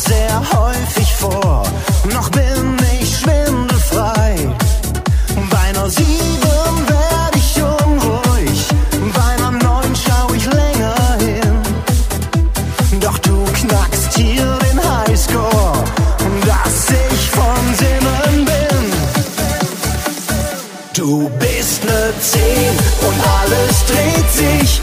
sehr 0.00 0.40
häufig 0.52 1.14
vor. 1.14 1.62
Noch 2.14 2.30
bin 2.30 2.76
ich 3.00 3.18
schwindelfrei. 3.18 4.34
Bei 5.50 5.58
einer 5.68 5.90
sieben 5.90 6.88
werde 6.88 7.36
ich 7.36 7.62
unruhig. 7.62 8.68
Bei 9.14 9.34
einer 9.34 9.50
neun 9.50 9.94
schaue 9.94 10.36
ich 10.36 10.46
länger 10.46 10.94
hin. 11.18 11.62
Doch 13.00 13.18
du 13.18 13.44
knackst 13.44 14.16
hier 14.16 14.58
den 14.70 14.80
Highscore, 14.82 15.84
dass 16.46 16.90
ich 16.90 17.30
von 17.30 17.74
Sinnen 17.76 18.44
bin. 18.44 18.92
Du 20.94 21.28
bist 21.38 21.84
ne 21.84 22.12
Zehn 22.20 22.74
und 23.06 23.16
alles 23.40 23.84
dreht 23.86 24.30
sich. 24.32 24.80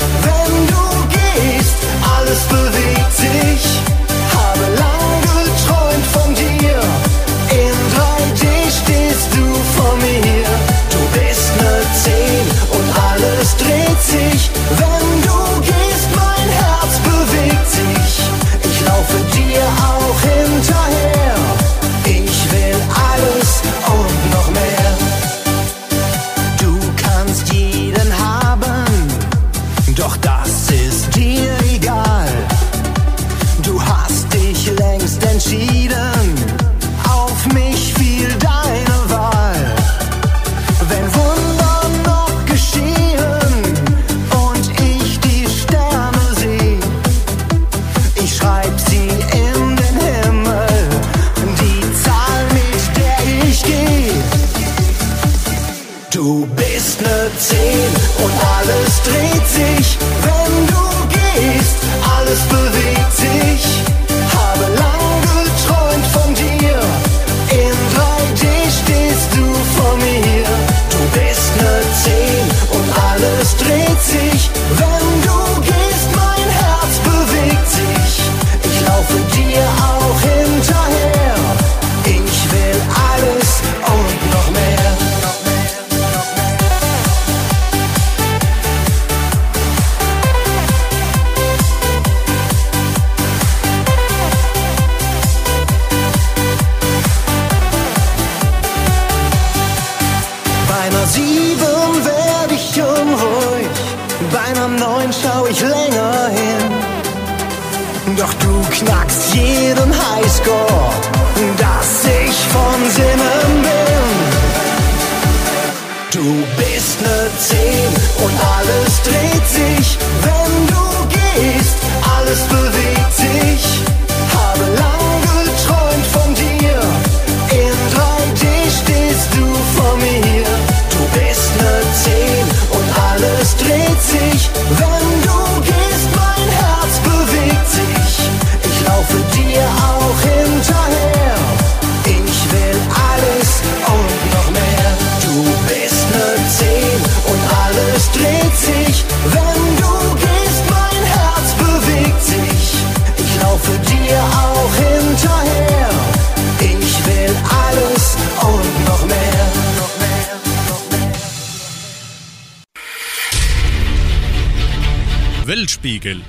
Weltspiegel. 165.57 166.21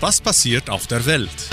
Was 0.00 0.22
passiert 0.22 0.70
auf 0.70 0.86
der 0.86 1.04
Welt? 1.04 1.50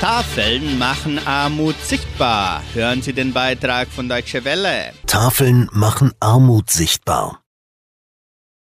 Tafeln 0.00 0.78
machen 0.78 1.18
Armut 1.26 1.74
sichtbar. 1.82 2.62
Hören 2.72 3.02
Sie 3.02 3.12
den 3.12 3.32
Beitrag 3.32 3.88
von 3.88 4.08
Deutsche 4.08 4.44
Welle. 4.44 4.92
Tafeln 5.08 5.68
machen 5.72 6.12
Armut 6.20 6.70
sichtbar. 6.70 7.40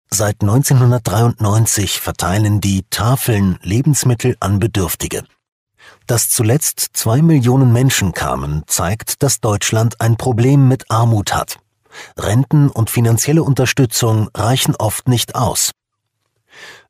Seit 0.10 0.42
1993 0.42 2.02
verteilen 2.02 2.60
die 2.60 2.84
Tafeln 2.90 3.60
Lebensmittel 3.62 4.36
an 4.42 4.60
Bedürftige. 4.60 5.24
Dass 6.06 6.30
zuletzt 6.30 6.90
zwei 6.94 7.22
Millionen 7.22 7.72
Menschen 7.72 8.12
kamen, 8.12 8.64
zeigt, 8.68 9.24
dass 9.24 9.40
Deutschland 9.40 10.02
ein 10.02 10.18
Problem 10.18 10.68
mit 10.68 10.92
Armut 10.92 11.34
hat. 11.34 11.60
Renten 12.18 12.70
und 12.70 12.90
finanzielle 12.90 13.44
Unterstützung 13.44 14.30
reichen 14.36 14.76
oft 14.76 15.08
nicht 15.08 15.36
aus. 15.36 15.72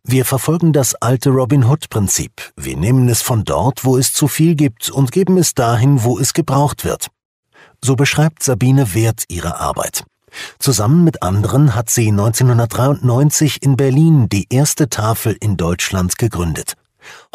Wir 0.10 0.24
verfolgen 0.24 0.72
das 0.72 0.96
alte 0.96 1.32
Robin 1.32 1.66
Hood-Prinzip. 1.66 2.32
Wir 2.56 2.78
nehmen 2.78 3.10
es 3.10 3.22
von 3.22 3.44
dort, 3.44 3.84
wo 3.84 3.98
es 3.98 4.14
zu 4.14 4.30
viel 4.30 4.56
gibt, 4.56 4.90
und 4.90 5.12
geben 5.12 5.38
es 5.38 5.54
dahin, 5.54 6.06
wo 6.06 6.18
es 6.18 6.32
gebraucht 6.34 6.86
wird. 6.86 7.08
So 7.84 7.98
beschreibt 7.98 8.42
Sabine 8.42 8.94
Wert 8.94 9.26
ihre 9.28 9.60
Arbeit. 9.60 10.06
Zusammen 10.60 11.04
mit 11.04 11.24
anderen 11.24 11.76
hat 11.76 11.90
sie 11.90 12.08
1993 12.08 13.62
in 13.62 13.76
Berlin 13.76 14.30
die 14.30 14.48
erste 14.50 14.88
Tafel 14.88 15.36
in 15.42 15.58
Deutschland 15.58 16.18
gegründet. 16.18 16.76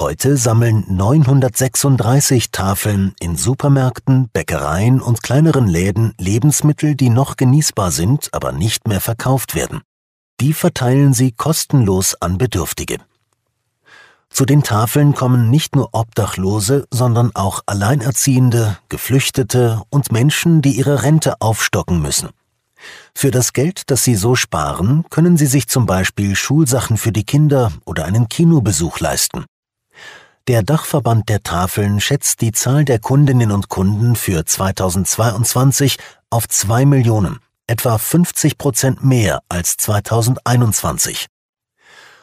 Heute 0.00 0.38
sammeln 0.38 0.86
936 0.88 2.52
Tafeln 2.52 3.12
in 3.20 3.36
Supermärkten, 3.36 4.30
Bäckereien 4.32 5.02
und 5.02 5.22
kleineren 5.22 5.68
Läden 5.68 6.14
Lebensmittel, 6.18 6.94
die 6.94 7.10
noch 7.10 7.36
genießbar 7.36 7.90
sind, 7.90 8.30
aber 8.32 8.52
nicht 8.52 8.88
mehr 8.88 9.02
verkauft 9.02 9.54
werden. 9.54 9.82
Die 10.42 10.54
verteilen 10.54 11.14
sie 11.14 11.30
kostenlos 11.30 12.16
an 12.20 12.36
Bedürftige. 12.36 12.98
Zu 14.28 14.44
den 14.44 14.64
Tafeln 14.64 15.14
kommen 15.14 15.50
nicht 15.50 15.76
nur 15.76 15.90
Obdachlose, 15.92 16.88
sondern 16.90 17.30
auch 17.36 17.60
Alleinerziehende, 17.66 18.76
Geflüchtete 18.88 19.82
und 19.88 20.10
Menschen, 20.10 20.60
die 20.60 20.72
ihre 20.72 21.04
Rente 21.04 21.40
aufstocken 21.40 22.02
müssen. 22.02 22.30
Für 23.14 23.30
das 23.30 23.52
Geld, 23.52 23.82
das 23.86 24.02
sie 24.02 24.16
so 24.16 24.34
sparen, 24.34 25.04
können 25.10 25.36
sie 25.36 25.46
sich 25.46 25.68
zum 25.68 25.86
Beispiel 25.86 26.34
Schulsachen 26.34 26.96
für 26.96 27.12
die 27.12 27.22
Kinder 27.22 27.70
oder 27.84 28.04
einen 28.04 28.28
Kinobesuch 28.28 28.98
leisten. 28.98 29.44
Der 30.48 30.64
Dachverband 30.64 31.28
der 31.28 31.44
Tafeln 31.44 32.00
schätzt 32.00 32.40
die 32.40 32.50
Zahl 32.50 32.84
der 32.84 32.98
Kundinnen 32.98 33.52
und 33.52 33.68
Kunden 33.68 34.16
für 34.16 34.44
2022 34.44 35.98
auf 36.30 36.48
zwei 36.48 36.84
Millionen, 36.84 37.38
etwa 37.72 37.96
50 37.96 38.58
Prozent 38.58 39.02
mehr 39.02 39.40
als 39.48 39.78
2021. 39.78 41.28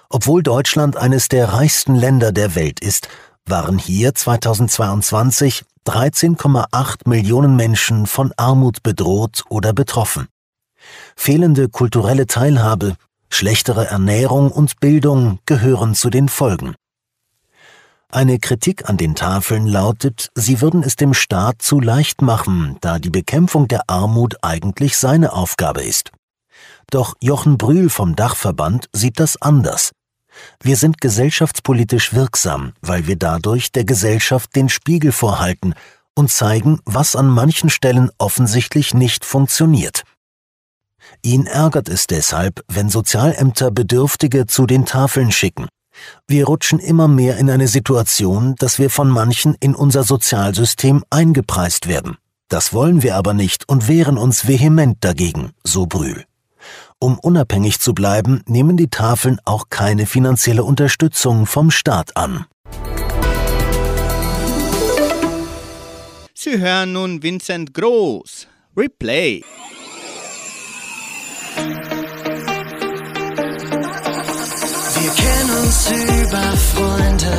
Obwohl 0.07 0.43
Deutschland 0.43 0.95
eines 0.95 1.27
der 1.27 1.53
reichsten 1.53 1.95
Länder 1.95 2.31
der 2.31 2.53
Welt 2.53 2.81
ist, 2.81 3.09
waren 3.45 3.79
hier 3.79 4.13
2022 4.13 5.63
13,8 5.87 7.09
Millionen 7.09 7.55
Menschen 7.55 8.05
von 8.05 8.31
Armut 8.37 8.83
bedroht 8.83 9.41
oder 9.49 9.73
betroffen. 9.73 10.27
Fehlende 11.15 11.67
kulturelle 11.67 12.27
Teilhabe, 12.27 12.95
schlechtere 13.31 13.87
Ernährung 13.87 14.51
und 14.51 14.79
Bildung 14.79 15.39
gehören 15.47 15.95
zu 15.95 16.11
den 16.11 16.29
Folgen. 16.29 16.75
Eine 18.11 18.39
Kritik 18.39 18.89
an 18.89 18.97
den 18.97 19.13
Tafeln 19.13 19.67
lautet, 19.67 20.31
sie 20.33 20.61
würden 20.61 20.81
es 20.81 20.95
dem 20.95 21.13
Staat 21.13 21.61
zu 21.61 21.79
leicht 21.79 22.23
machen, 22.23 22.77
da 22.81 22.97
die 22.97 23.11
Bekämpfung 23.11 23.67
der 23.67 23.83
Armut 23.87 24.37
eigentlich 24.41 24.97
seine 24.97 25.31
Aufgabe 25.31 25.83
ist. 25.83 26.11
Doch 26.89 27.13
Jochen 27.21 27.59
Brühl 27.59 27.91
vom 27.91 28.15
Dachverband 28.15 28.89
sieht 28.93 29.19
das 29.19 29.39
anders. 29.39 29.91
Wir 30.59 30.75
sind 30.75 31.01
gesellschaftspolitisch 31.01 32.13
wirksam, 32.15 32.73
weil 32.81 33.05
wir 33.05 33.15
dadurch 33.15 33.71
der 33.71 33.85
Gesellschaft 33.85 34.55
den 34.55 34.69
Spiegel 34.69 35.11
vorhalten 35.11 35.75
und 36.15 36.31
zeigen, 36.31 36.79
was 36.85 37.15
an 37.15 37.27
manchen 37.27 37.69
Stellen 37.69 38.09
offensichtlich 38.17 38.95
nicht 38.95 39.23
funktioniert. 39.23 40.01
Ihn 41.21 41.45
ärgert 41.45 41.87
es 41.87 42.07
deshalb, 42.07 42.63
wenn 42.67 42.89
Sozialämter 42.89 43.69
Bedürftige 43.69 44.47
zu 44.47 44.65
den 44.65 44.85
Tafeln 44.85 45.31
schicken. 45.31 45.67
Wir 46.27 46.45
rutschen 46.45 46.79
immer 46.79 47.07
mehr 47.07 47.37
in 47.37 47.49
eine 47.49 47.67
Situation, 47.67 48.55
dass 48.57 48.79
wir 48.79 48.89
von 48.89 49.09
manchen 49.09 49.55
in 49.59 49.75
unser 49.75 50.03
Sozialsystem 50.03 51.03
eingepreist 51.09 51.87
werden. 51.87 52.17
Das 52.49 52.73
wollen 52.73 53.03
wir 53.03 53.15
aber 53.15 53.33
nicht 53.33 53.69
und 53.69 53.87
wehren 53.87 54.17
uns 54.17 54.47
vehement 54.47 54.97
dagegen, 55.01 55.51
so 55.63 55.85
Brühl. 55.85 56.25
Um 56.99 57.17
unabhängig 57.17 57.79
zu 57.79 57.93
bleiben, 57.93 58.43
nehmen 58.45 58.75
die 58.75 58.89
Tafeln 58.89 59.39
auch 59.45 59.69
keine 59.69 60.05
finanzielle 60.05 60.63
Unterstützung 60.63 61.45
vom 61.45 61.71
Staat 61.71 62.17
an. 62.17 62.45
Sie 66.33 66.57
hören 66.57 66.93
nun 66.93 67.21
Vincent 67.21 67.73
Groß. 67.73 68.47
Replay. 68.75 69.43
Uns 75.69 75.91
über 75.91 76.57
Freunde, 76.73 77.31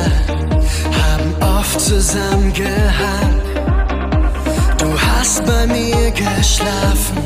haben 1.03 1.57
oft 1.57 1.81
zusammen 1.81 2.53
gehangen. 2.53 3.41
Du 4.77 4.87
hast 4.99 5.45
bei 5.45 5.67
mir 5.67 6.11
geschlafen, 6.11 7.17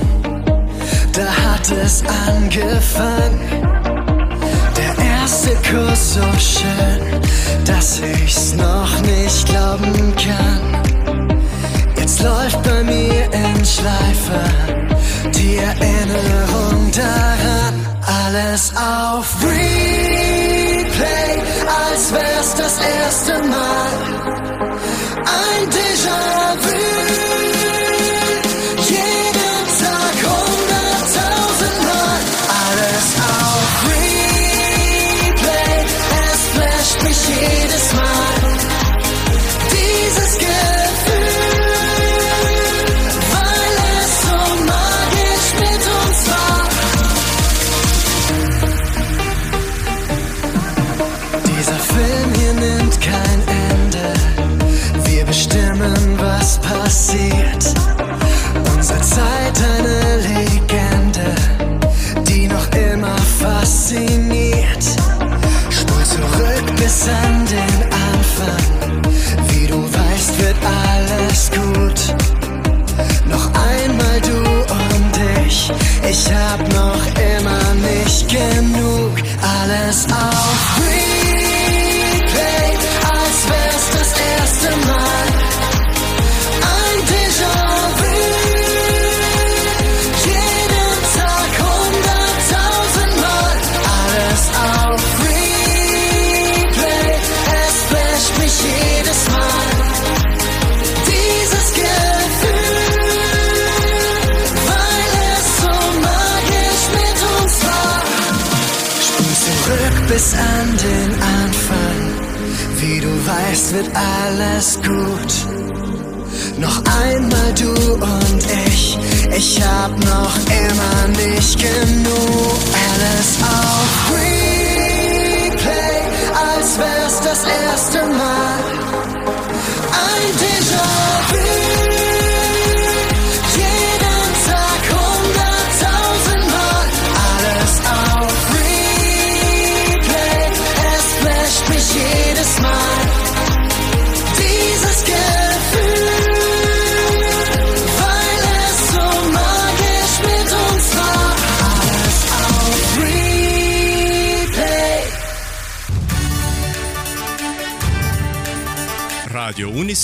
da 1.13 1.27
hat 1.27 1.71
es 1.83 2.03
angefangen. 2.35 3.39
Der 4.77 5.05
erste 5.05 5.51
Kuss 5.69 6.15
so 6.15 6.27
schön, 6.39 7.21
dass 7.65 7.99
ich's 7.99 8.55
noch 8.55 8.99
nicht 9.01 9.47
glauben 9.47 10.15
kann. 10.15 10.81
Jetzt 11.97 12.23
läuft 12.23 12.63
bei 12.63 12.83
mir 12.83 13.25
in 13.31 13.63
Schleife 13.63 14.41
die 15.35 15.57
Erinnerung 15.57 16.91
daran. 16.91 17.75
Alles 18.25 18.73
auf 18.75 19.35
Replay, 20.95 21.41
als 21.67 22.13
wär's 22.13 22.55
das 22.55 22.79
erste 22.79 23.33
Mal. 23.39 23.89
Ein 25.25 25.69
Déjà-vu. 25.69 26.84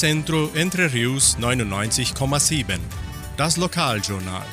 Unicentro 0.01 0.49
Entre 0.55 0.91
Rius 0.91 1.37
99,7. 1.39 2.79
Das 3.37 3.57
Lokaljournal. 3.57 4.43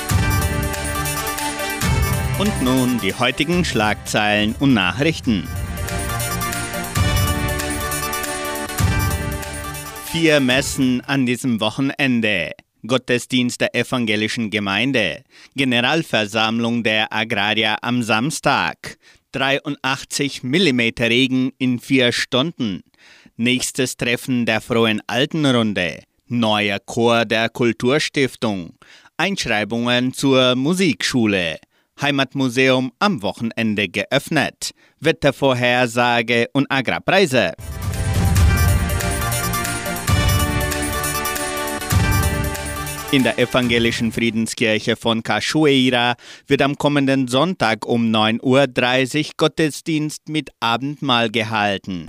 Und 2.39 2.63
nun 2.63 3.01
die 3.01 3.15
heutigen 3.15 3.65
Schlagzeilen 3.65 4.55
und 4.61 4.75
Nachrichten. 4.75 5.49
Vier 10.13 10.41
Messen 10.41 11.01
an 11.07 11.25
diesem 11.25 11.61
Wochenende. 11.61 12.51
Gottesdienst 12.87 13.63
der 13.63 13.75
evangelischen 13.75 14.51
Gemeinde. 14.51 15.23
Generalversammlung 15.57 16.83
der 16.83 17.11
Agrarier 17.11 17.79
am 17.81 18.03
Samstag. 18.03 18.99
83 19.33 20.43
mm 20.43 20.81
Regen 21.01 21.53
in 21.57 21.79
vier 21.79 22.13
Stunden. 22.13 22.83
Nächstes 23.41 23.97
Treffen 23.97 24.47
der 24.47 24.61
Frohen 24.61 25.01
Altenrunde. 25.07 26.03
Neuer 26.27 26.81
Chor 26.81 27.25
der 27.25 27.49
Kulturstiftung. 27.49 28.75
Einschreibungen 29.17 30.13
zur 30.13 30.57
Musikschule. 30.57 31.59
Heimatmuseum 32.03 32.91
am 32.99 33.23
Wochenende 33.23 33.89
geöffnet. 33.89 34.73
Wettervorhersage 34.99 36.49
und 36.53 36.67
Agrarpreise. 36.69 37.53
In 43.13 43.23
der 43.23 43.39
evangelischen 43.39 44.11
Friedenskirche 44.11 44.97
von 44.97 45.23
Cachoeira 45.23 46.17
wird 46.49 46.61
am 46.61 46.75
kommenden 46.75 47.29
Sonntag 47.29 47.87
um 47.87 48.11
9.30 48.11 49.19
Uhr 49.27 49.33
Gottesdienst 49.37 50.29
mit 50.29 50.51
Abendmahl 50.59 51.31
gehalten. 51.31 52.09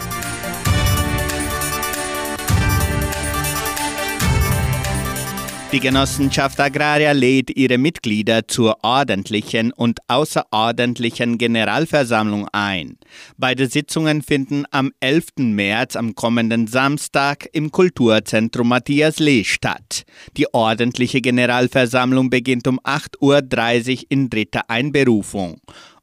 Die 5.71 5.79
Genossenschaft 5.79 6.59
Agraria 6.59 7.13
lädt 7.13 7.55
ihre 7.55 7.77
Mitglieder 7.77 8.45
zur 8.45 8.83
ordentlichen 8.83 9.71
und 9.71 9.99
außerordentlichen 10.09 11.37
Generalversammlung 11.37 12.49
ein. 12.51 12.97
Beide 13.37 13.67
Sitzungen 13.67 14.21
finden 14.21 14.65
am 14.71 14.91
11. 14.99 15.27
März 15.37 15.95
am 15.95 16.13
kommenden 16.13 16.67
Samstag 16.67 17.47
im 17.53 17.71
Kulturzentrum 17.71 18.67
Matthias 18.67 19.19
Lee 19.19 19.45
statt. 19.45 20.03
Die 20.35 20.53
ordentliche 20.53 21.21
Generalversammlung 21.21 22.29
beginnt 22.29 22.67
um 22.67 22.77
8.30 22.81 23.91
Uhr 23.91 24.05
in 24.09 24.29
dritter 24.29 24.69
Einberufung. 24.69 25.61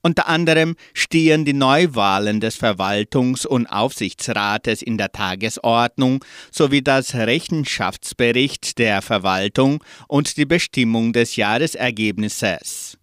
Unter 0.09 0.27
anderem 0.27 0.75
stehen 0.94 1.44
die 1.44 1.53
Neuwahlen 1.53 2.40
des 2.40 2.59
Verwaltungs- 2.59 3.47
und 3.47 3.66
Aufsichtsrates 3.66 4.81
in 4.81 4.97
der 4.97 5.12
Tagesordnung 5.12 6.25
sowie 6.51 6.81
das 6.81 7.14
Rechenschaftsbericht 7.14 8.79
der 8.79 9.03
Verwaltung 9.03 9.85
und 10.07 10.38
die 10.38 10.47
Bestimmung 10.47 11.12
des 11.12 11.37
Jahresergebnisses. 11.37 12.97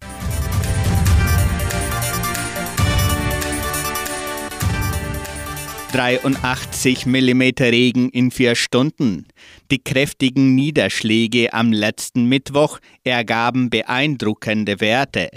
»83 5.92 7.06
mm 7.06 7.62
Regen 7.62 8.10
in 8.10 8.32
vier 8.32 8.56
Stunden. 8.56 9.28
Die 9.70 9.78
kräftigen 9.78 10.56
Niederschläge 10.56 11.54
am 11.54 11.72
letzten 11.72 12.24
Mittwoch 12.24 12.80
ergaben 13.04 13.70
beeindruckende 13.70 14.80
Werte. 14.80 15.30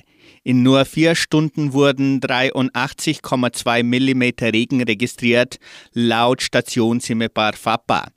In 0.50 0.64
nur 0.64 0.84
vier 0.86 1.14
Stunden 1.14 1.74
wurden 1.74 2.22
83,2 2.22 3.84
mm 3.84 4.50
Regen 4.52 4.82
registriert, 4.82 5.60
laut 5.94 6.42
Station 6.42 7.00
Simepar 7.00 7.54
Fapa. 7.54 8.08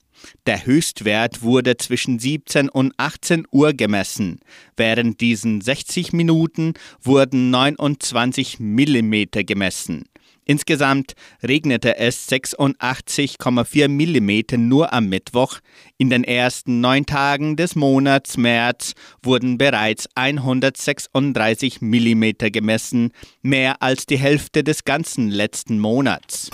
Der 0.46 0.64
Höchstwert 0.64 1.42
wurde 1.42 1.76
zwischen 1.76 2.18
17 2.18 2.70
und 2.70 2.94
18 2.96 3.44
Uhr 3.50 3.74
gemessen. 3.74 4.40
Während 4.78 5.20
diesen 5.20 5.60
60 5.60 6.14
Minuten 6.14 6.72
wurden 7.02 7.50
29 7.50 8.60
mm 8.60 9.24
gemessen. 9.44 10.04
Insgesamt 10.44 11.14
regnete 11.42 11.96
es 11.98 12.28
86,4 12.28 13.88
mm 13.88 14.68
nur 14.68 14.92
am 14.92 15.08
Mittwoch. 15.08 15.60
In 15.98 16.10
den 16.10 16.24
ersten 16.24 16.80
neun 16.80 17.06
Tagen 17.06 17.56
des 17.56 17.76
Monats 17.76 18.36
März 18.36 18.94
wurden 19.22 19.56
bereits 19.56 20.08
136 20.14 21.80
mm 21.80 22.32
gemessen, 22.52 23.12
mehr 23.42 23.82
als 23.82 24.06
die 24.06 24.18
Hälfte 24.18 24.64
des 24.64 24.84
ganzen 24.84 25.30
letzten 25.30 25.78
Monats. 25.78 26.50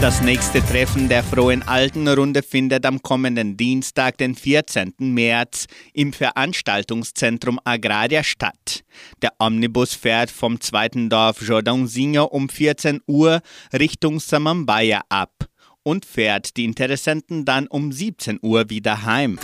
Das 0.00 0.20
nächste 0.20 0.60
Treffen 0.60 1.08
der 1.08 1.22
Frohen 1.22 1.62
Altenrunde 1.62 2.42
findet 2.42 2.84
am 2.84 3.00
kommenden 3.00 3.56
Dienstag, 3.56 4.18
den 4.18 4.34
14. 4.34 4.92
März, 4.98 5.66
im 5.94 6.12
Veranstaltungszentrum 6.12 7.58
Agraria 7.64 8.22
statt. 8.22 8.84
Der 9.22 9.32
Omnibus 9.38 9.94
fährt 9.94 10.30
vom 10.30 10.60
zweiten 10.60 11.08
Dorf 11.08 11.40
Jordãozinho 11.40 12.24
um 12.24 12.48
14 12.48 13.00
Uhr 13.06 13.40
Richtung 13.72 14.20
Samambaia 14.20 15.02
ab 15.08 15.46
und 15.82 16.04
fährt 16.04 16.56
die 16.56 16.64
Interessenten 16.64 17.44
dann 17.44 17.66
um 17.66 17.90
17 17.90 18.40
Uhr 18.42 18.68
wieder 18.68 19.04
heim. 19.04 19.38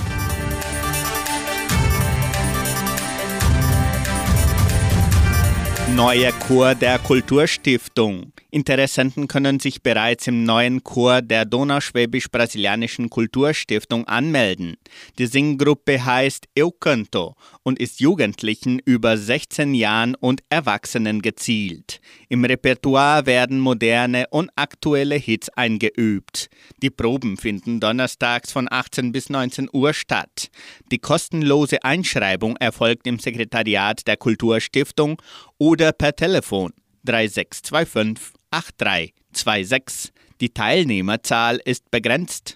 Neuer 5.94 6.32
Chor 6.32 6.74
der 6.74 6.98
Kulturstiftung. 6.98 8.32
Interessenten 8.52 9.28
können 9.28 9.60
sich 9.60 9.82
bereits 9.82 10.26
im 10.26 10.42
neuen 10.42 10.82
Chor 10.82 11.22
der 11.22 11.44
Donauschwäbisch-Brasilianischen 11.44 13.08
Kulturstiftung 13.08 14.08
anmelden. 14.08 14.76
Die 15.18 15.26
Singgruppe 15.26 16.04
heißt 16.04 16.48
Eu 16.58 16.70
Canto 16.70 17.36
und 17.62 17.78
ist 17.78 18.00
Jugendlichen 18.00 18.80
über 18.80 19.16
16 19.16 19.74
Jahren 19.74 20.16
und 20.16 20.42
Erwachsenen 20.50 21.22
gezielt. 21.22 22.00
Im 22.28 22.44
Repertoire 22.44 23.24
werden 23.26 23.60
moderne 23.60 24.26
und 24.30 24.50
aktuelle 24.56 25.14
Hits 25.14 25.48
eingeübt. 25.50 26.48
Die 26.82 26.90
Proben 26.90 27.36
finden 27.36 27.78
donnerstags 27.78 28.50
von 28.50 28.66
18 28.68 29.12
bis 29.12 29.30
19 29.30 29.68
Uhr 29.72 29.94
statt. 29.94 30.50
Die 30.90 30.98
kostenlose 30.98 31.84
Einschreibung 31.84 32.56
erfolgt 32.56 33.06
im 33.06 33.20
Sekretariat 33.20 34.08
der 34.08 34.16
Kulturstiftung 34.16 35.22
oder 35.58 35.92
per 35.92 36.16
Telefon 36.16 36.72
3625 37.04 38.39
8326. 38.50 40.12
Die 40.40 40.50
Teilnehmerzahl 40.50 41.60
ist 41.64 41.90
begrenzt. 41.90 42.54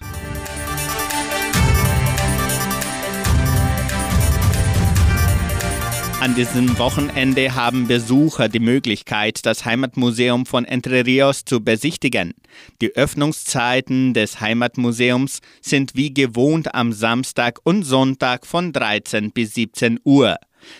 An 6.25 6.33
diesem 6.33 6.79
Wochenende 6.79 7.53
haben 7.53 7.87
Besucher 7.87 8.49
die 8.49 8.59
Möglichkeit, 8.59 9.45
das 9.45 9.63
Heimatmuseum 9.63 10.47
von 10.47 10.65
Entre 10.65 11.05
Rios 11.05 11.45
zu 11.45 11.63
besichtigen. 11.63 12.33
Die 12.81 12.95
Öffnungszeiten 12.95 14.15
des 14.15 14.41
Heimatmuseums 14.41 15.41
sind 15.61 15.93
wie 15.93 16.11
gewohnt 16.11 16.73
am 16.73 16.93
Samstag 16.93 17.59
und 17.63 17.83
Sonntag 17.83 18.47
von 18.47 18.73
13 18.73 19.33
bis 19.33 19.53
17 19.53 19.99
Uhr. 20.03 20.37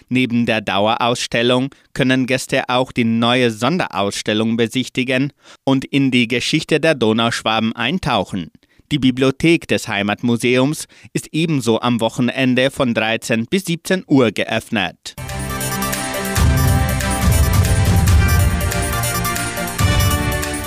Neben 0.10 0.46
der 0.46 0.62
Dauerausstellung 0.62 1.70
können 1.94 2.26
Gäste 2.26 2.70
auch 2.70 2.92
die 2.92 3.04
neue 3.04 3.52
Sonderausstellung 3.52 4.58
besichtigen 4.58 5.34
und 5.64 5.86
in 5.86 6.12
die 6.12 6.28
Geschichte 6.28 6.80
der 6.80 6.96
Donauschwaben 6.96 7.76
eintauchen. 7.76 8.52
Die 8.92 9.00
Bibliothek 9.00 9.68
des 9.68 9.88
Heimatmuseums 9.88 10.88
ist 11.12 11.30
ebenso 11.32 11.82
am 11.82 12.00
Wochenende 12.02 12.70
von 12.70 12.94
13 12.94 13.48
bis 13.48 13.66
17 13.66 14.04
Uhr 14.08 14.32
geöffnet. 14.32 15.16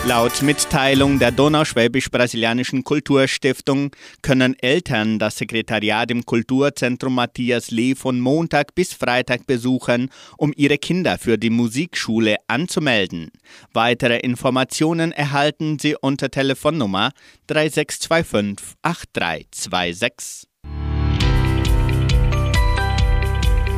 Laut 0.09 0.41
Mitteilung 0.41 1.19
der 1.19 1.33
Donauschwäbisch-Brasilianischen 1.33 2.83
Kulturstiftung 2.83 3.95
können 4.23 4.59
Eltern 4.59 5.19
das 5.19 5.37
Sekretariat 5.37 6.11
im 6.11 6.25
Kulturzentrum 6.25 7.15
Matthias 7.15 7.71
Lee 7.71 7.95
von 7.95 8.19
Montag 8.19 8.75
bis 8.75 8.95
Freitag 8.95 9.47
besuchen, 9.47 10.09
um 10.39 10.55
ihre 10.57 10.79
Kinder 10.79 11.19
für 11.19 11.37
die 11.37 11.51
Musikschule 11.51 12.37
anzumelden. 12.47 13.31
Weitere 13.75 14.17
Informationen 14.21 15.13
erhalten 15.13 15.79
sie 15.79 15.95
unter 16.01 16.31
Telefonnummer 16.31 17.11
3625 17.49 18.79
8326. 18.81 20.49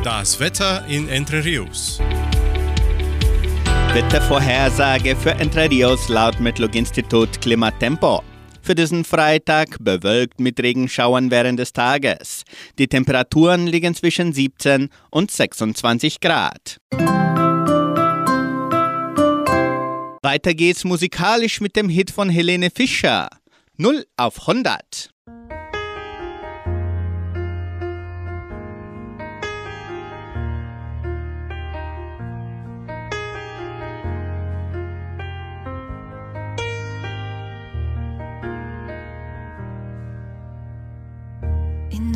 Das 0.05 0.39
Wetter 0.39 0.85
in 0.87 1.09
Entre 1.09 1.43
Rios. 1.43 1.99
Wettervorhersage 3.93 5.17
für 5.17 5.31
Entre 5.31 5.69
Rios 5.69 6.07
laut 6.07 6.39
Metlog-Institut 6.39 7.41
Klimatempo. 7.41 8.23
Für 8.61 8.73
diesen 8.73 9.03
Freitag 9.03 9.75
bewölkt 9.81 10.39
mit 10.39 10.61
Regenschauern 10.61 11.29
während 11.29 11.59
des 11.59 11.73
Tages. 11.73 12.43
Die 12.79 12.87
Temperaturen 12.87 13.67
liegen 13.67 13.93
zwischen 13.93 14.31
17 14.31 14.87
und 15.09 15.29
26 15.29 16.21
Grad. 16.21 16.77
Weiter 20.23 20.53
geht's 20.53 20.85
musikalisch 20.85 21.59
mit 21.59 21.75
dem 21.75 21.89
Hit 21.89 22.11
von 22.11 22.29
Helene 22.29 22.69
Fischer. 22.73 23.27
0 23.75 24.05
auf 24.15 24.39
100. 24.47 25.09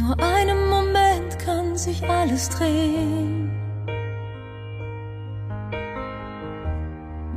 nur 0.06 0.20
einem 0.20 0.70
Moment 0.70 1.40
kann 1.40 1.76
sich 1.78 2.08
alles 2.08 2.50
drehen. 2.50 3.52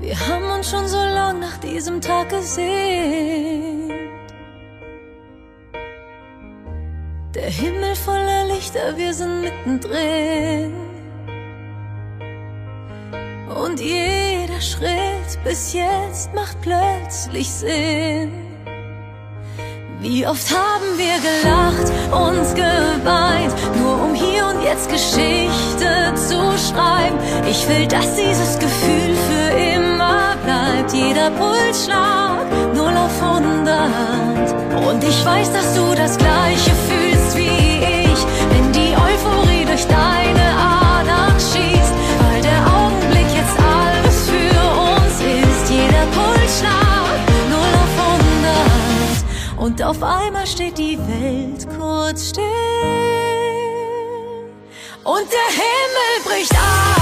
Wir 0.01 0.19
haben 0.29 0.45
uns 0.57 0.71
schon 0.71 0.87
so 0.87 0.97
lang 0.97 1.41
nach 1.41 1.59
diesem 1.59 2.01
Tag 2.01 2.29
gesehen. 2.29 3.91
Der 7.35 7.51
Himmel 7.51 7.95
voller 7.95 8.45
Lichter, 8.47 8.97
wir 8.97 9.15
sind 9.15 9.43
mittendrin. 9.43 10.75
Und 13.63 13.81
jeder 13.81 14.61
Schritt 14.61 15.43
bis 15.45 15.73
jetzt 15.73 16.35
macht 16.35 16.61
plötzlich 16.63 17.51
Sinn. 17.51 18.48
Wie 20.01 20.25
oft 20.25 20.49
haben 20.53 20.97
wir 20.97 21.17
gelacht 21.19 21.91
und 22.13 22.55
geweint, 22.55 23.53
nur 23.79 24.05
um 24.05 24.15
hier 24.15 24.47
und 24.47 24.63
jetzt 24.63 24.89
Geschichte 24.89 26.15
zu 26.15 26.39
schreiben. 26.57 27.19
Ich 27.51 27.69
will, 27.69 27.85
dass 27.89 28.15
dieses 28.15 28.61
Gefühl 28.61 29.17
für 29.29 29.59
immer 29.59 30.37
bleibt. 30.45 30.93
Jeder 30.93 31.31
Pulsschlag, 31.33 32.47
null 32.75 32.97
auf 32.97 33.21
100. 33.21 34.87
Und 34.89 35.03
ich 35.03 35.25
weiß, 35.25 35.53
dass 35.53 35.75
du 35.75 35.93
das 35.97 36.17
Gleiche 36.17 36.71
fühlst 36.89 37.37
wie 37.37 38.05
ich, 38.05 38.27
wenn 38.51 38.73
die 38.73 38.95
Euphorie 38.95 39.65
durch 39.65 39.85
deine 39.89 40.47
Adern 40.57 41.35
schießt. 41.41 41.68
Und 49.69 49.83
auf 49.83 50.03
einmal 50.03 50.47
steht 50.47 50.79
die 50.79 50.99
Welt 50.99 51.69
kurz 51.79 52.31
still. 52.31 52.43
Und 55.05 55.27
der 55.31 55.51
Himmel 55.53 56.25
bricht 56.25 56.53
auf. 56.55 56.98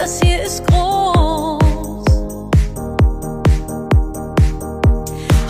Das 0.00 0.18
hier 0.22 0.42
ist 0.42 0.66
groß. 0.66 1.58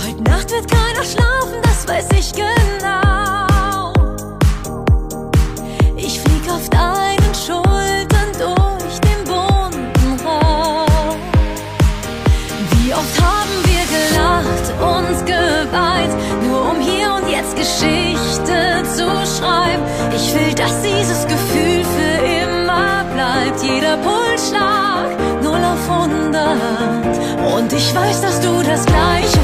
Heute 0.05 0.23
Nacht 0.25 0.51
wird 0.51 0.69
keiner 0.69 1.05
schlafen, 1.05 1.63
das 1.63 1.87
weiß 1.87 2.09
ich 2.19 2.33
genau. 2.33 2.70
100. 26.51 27.55
Und 27.57 27.73
ich 27.73 27.95
weiß, 27.95 28.21
dass 28.23 28.41
du 28.41 28.63
das 28.63 28.85
Gleiche 28.87 29.39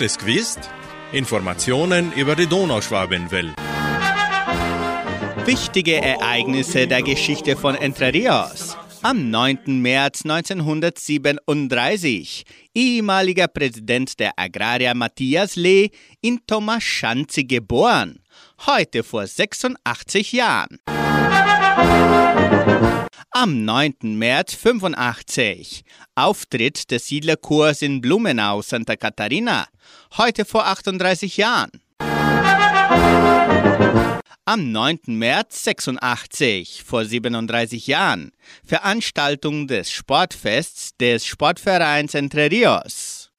Hast 0.00 0.16
du 0.16 0.16
es 0.16 0.16
gewusst? 0.16 0.70
Informationen 1.12 2.10
über 2.14 2.34
die 2.34 2.46
Donauschwabenwelle. 2.46 3.52
Wichtige 5.44 5.96
Ereignisse 5.96 6.86
der 6.86 7.02
Geschichte 7.02 7.54
von 7.54 7.74
Entre 7.74 8.14
Rios. 8.14 8.78
Am 9.02 9.28
9. 9.28 9.82
März 9.82 10.22
1937, 10.24 12.44
ehemaliger 12.74 13.48
Präsident 13.48 14.18
der 14.18 14.38
Agraria 14.38 14.94
Matthias 14.94 15.56
Lee 15.56 15.90
in 16.22 16.40
Tomaschanzi 16.46 17.44
geboren. 17.44 18.20
Heute 18.64 19.02
vor 19.02 19.26
86 19.26 20.32
Jahren. 20.32 20.78
Am 23.30 23.64
9. 23.64 23.94
März 24.02 24.54
85. 24.54 25.84
Auftritt 26.14 26.90
des 26.90 27.06
Siedlerchors 27.06 27.82
in 27.82 28.00
Blumenau, 28.00 28.62
Santa 28.62 28.96
Catarina. 28.96 29.66
Heute 30.16 30.44
vor 30.44 30.66
38 30.66 31.36
Jahren. 31.36 31.70
Am 34.46 34.72
9. 34.72 35.00
März 35.06 35.64
86, 35.64 36.82
vor 36.82 37.04
37 37.04 37.86
Jahren, 37.86 38.32
Veranstaltung 38.64 39.68
des 39.68 39.92
Sportfests 39.92 40.96
des 40.96 41.24
Sportvereins 41.24 42.14
Entre 42.14 42.50
Rios. 42.50 43.30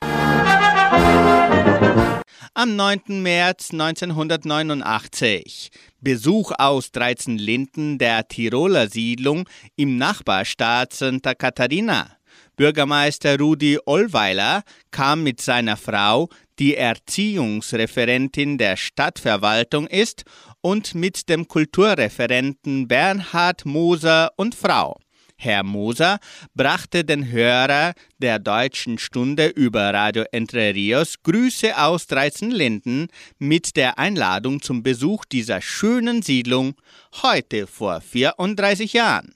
Am 2.54 2.76
9. 2.76 3.24
März 3.24 3.70
1989, 3.72 5.70
Besuch 6.02 6.52
aus 6.58 6.91
13 6.91 7.38
Linden 7.38 7.97
der 7.97 8.28
Tiroler 8.28 8.89
Siedlung 8.89 9.47
im 9.78 9.95
Nachbarstaat 9.95 10.91
Santa 10.91 11.34
Catarina. 11.34 12.18
Bürgermeister 12.58 13.39
Rudi 13.39 13.80
Ollweiler 13.86 14.64
kam 14.91 15.24
mit 15.24 15.39
seiner 15.39 15.78
Frau, 15.78 16.28
die 16.60 16.76
Erziehungsreferentin 16.76 18.58
der 18.58 18.76
Stadtverwaltung 18.76 19.88
ist, 19.88 20.26
und 20.60 20.93
mit 20.93 21.30
dem 21.30 21.47
Kulturreferenten 21.47 22.89
Bernhard 22.89 23.66
Moser 23.66 24.34
und 24.36 24.56
Frau. 24.56 24.99
Herr 25.44 25.64
Moser 25.64 26.20
brachte 26.54 27.04
den 27.04 27.32
Hörer 27.32 27.94
der 28.20 28.38
Deutschen 28.38 29.00
Stunde 29.00 29.48
über 29.48 29.92
Radio 29.92 30.24
Entre 30.32 30.76
Rios 30.76 31.16
Grüße 31.24 31.76
aus 31.80 32.06
Dreizenlinden 32.06 33.08
mit 33.39 33.76
der 33.76 33.98
Einladung 33.98 34.62
zum 34.62 34.84
Besuch 34.84 35.26
dieser 35.26 35.60
schönen 35.60 36.22
Siedlung 36.22 36.76
heute 37.24 37.66
vor 37.66 38.02
34 38.02 38.94
Jahren. 38.94 39.34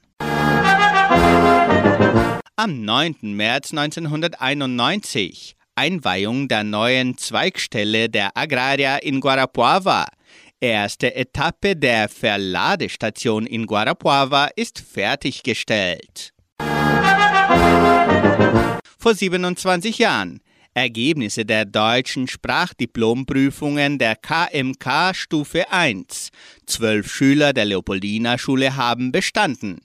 Am 2.56 2.82
9. 2.82 3.16
März 3.22 3.72
1991 3.72 5.56
Einweihung 5.74 6.48
der 6.48 6.64
neuen 6.64 7.18
Zweigstelle 7.18 8.10
der 8.10 8.38
Agraria 8.38 8.98
in 8.98 9.22
Guarapuava. 9.22 10.06
Erste 10.62 11.14
Etappe 11.14 11.76
der 11.76 12.08
Verladestation 12.08 13.46
in 13.46 13.66
Guarapuava 13.66 14.50
ist 14.56 14.80
fertiggestellt. 14.80 16.32
Vor 18.98 19.14
27 19.14 20.00
Jahren 20.00 20.40
Ergebnisse 20.74 21.46
der 21.46 21.66
deutschen 21.66 22.28
Sprachdiplompprüfungen 22.28 23.98
der 23.98 24.16
KMK 24.16 25.14
Stufe 25.14 25.72
1. 25.72 26.30
Zwölf 26.66 27.12
Schüler 27.12 27.54
der 27.54 27.66
Leopoldina 27.66 28.38
Schule 28.38 28.76
haben 28.76 29.12
bestanden. 29.12 29.80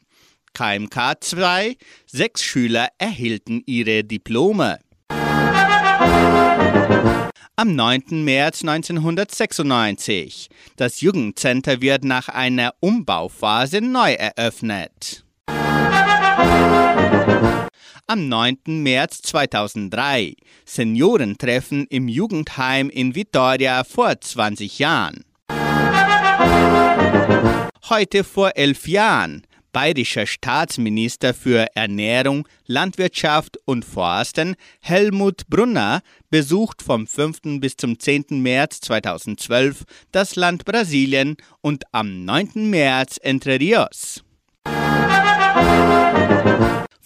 KMK 0.53 1.16
2. 1.21 1.77
Sechs 2.07 2.43
Schüler 2.43 2.89
erhielten 2.99 3.62
ihre 3.66 4.03
Diplome. 4.03 4.79
Am 7.57 7.74
9. 7.74 8.24
März 8.24 8.62
1996. 8.62 10.49
Das 10.76 11.01
Jugendcenter 11.01 11.80
wird 11.80 12.05
nach 12.05 12.28
einer 12.28 12.74
Umbauphase 12.80 13.80
neu 13.80 14.12
eröffnet. 14.12 15.24
Am 18.07 18.28
9. 18.28 18.59
März 18.66 19.22
2003. 19.22 20.34
Seniorentreffen 20.64 21.86
im 21.88 22.09
Jugendheim 22.09 22.91
in 22.91 23.14
Vitoria 23.14 23.84
vor 23.84 24.20
20 24.20 24.78
Jahren. 24.78 25.24
Heute 27.88 28.24
vor 28.24 28.53
elf 28.57 28.88
Jahren 28.88 29.47
bayerischer 29.73 30.27
Staatsminister 30.27 31.35
für 31.35 31.66
Ernährung, 31.75 32.47
Landwirtschaft 32.66 33.59
und 33.64 33.85
Forsten 33.85 34.57
Helmut 34.81 35.47
Brunner 35.49 36.03
besucht 36.31 36.83
vom 36.83 37.07
5. 37.07 37.61
bis 37.61 37.77
zum 37.77 37.99
10. 37.99 38.43
März 38.43 38.81
2012 38.81 39.85
das 40.12 40.37
Land 40.37 40.64
Brasilien 40.64 41.37
und 41.61 41.85
am 41.93 42.25
9. 42.25 42.71
März 42.71 43.18
Entre 43.23 43.59
Rios. 43.59 44.23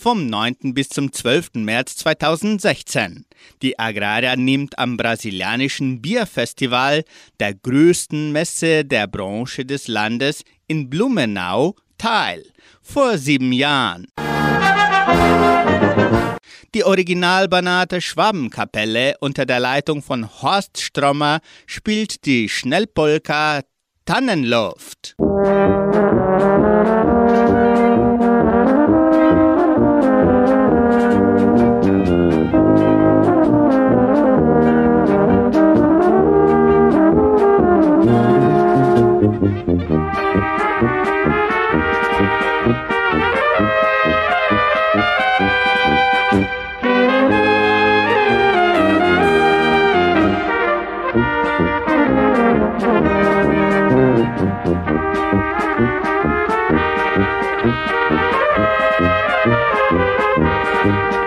Vom 0.04 0.26
9. 0.26 0.74
bis 0.74 0.90
zum 0.90 1.12
12. 1.12 1.54
März 1.54 1.96
2016. 1.96 3.24
Die 3.62 3.78
Agraria 3.78 4.36
nimmt 4.36 4.78
am 4.78 4.98
brasilianischen 4.98 6.02
Bierfestival, 6.02 7.04
der 7.40 7.54
größten 7.54 8.30
Messe 8.30 8.84
der 8.84 9.06
Branche 9.06 9.64
des 9.64 9.88
Landes, 9.88 10.44
in 10.66 10.90
Blumenau 10.90 11.74
teil 11.98 12.44
vor 12.82 13.18
sieben 13.18 13.52
Jahren. 13.52 14.06
Die 16.74 16.84
Original-Banater 16.84 18.00
Schwabenkapelle 18.00 19.14
unter 19.20 19.46
der 19.46 19.60
Leitung 19.60 20.02
von 20.02 20.28
Horst 20.42 20.80
Strommer 20.80 21.38
spielt 21.66 22.26
die 22.26 22.48
Schnellpolka 22.48 23.60
Tannenluft. 24.04 25.14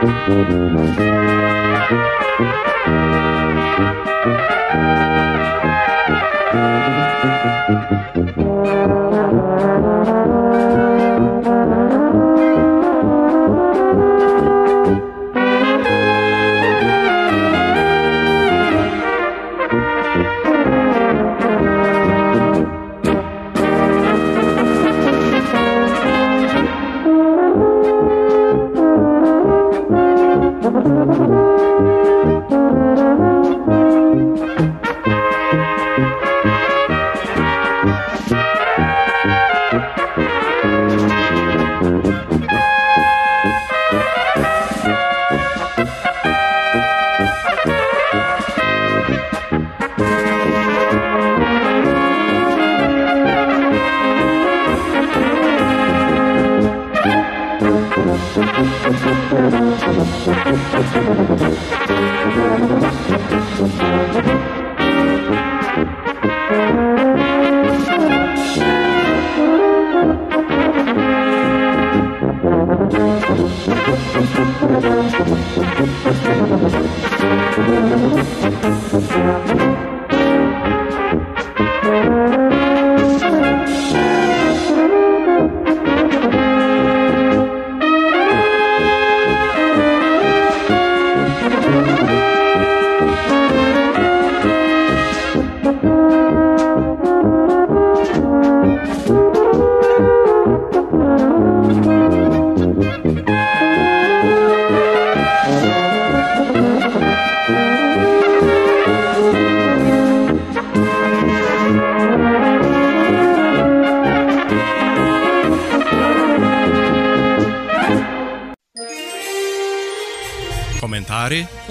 Thank 0.08 0.28
you. 8.16 8.17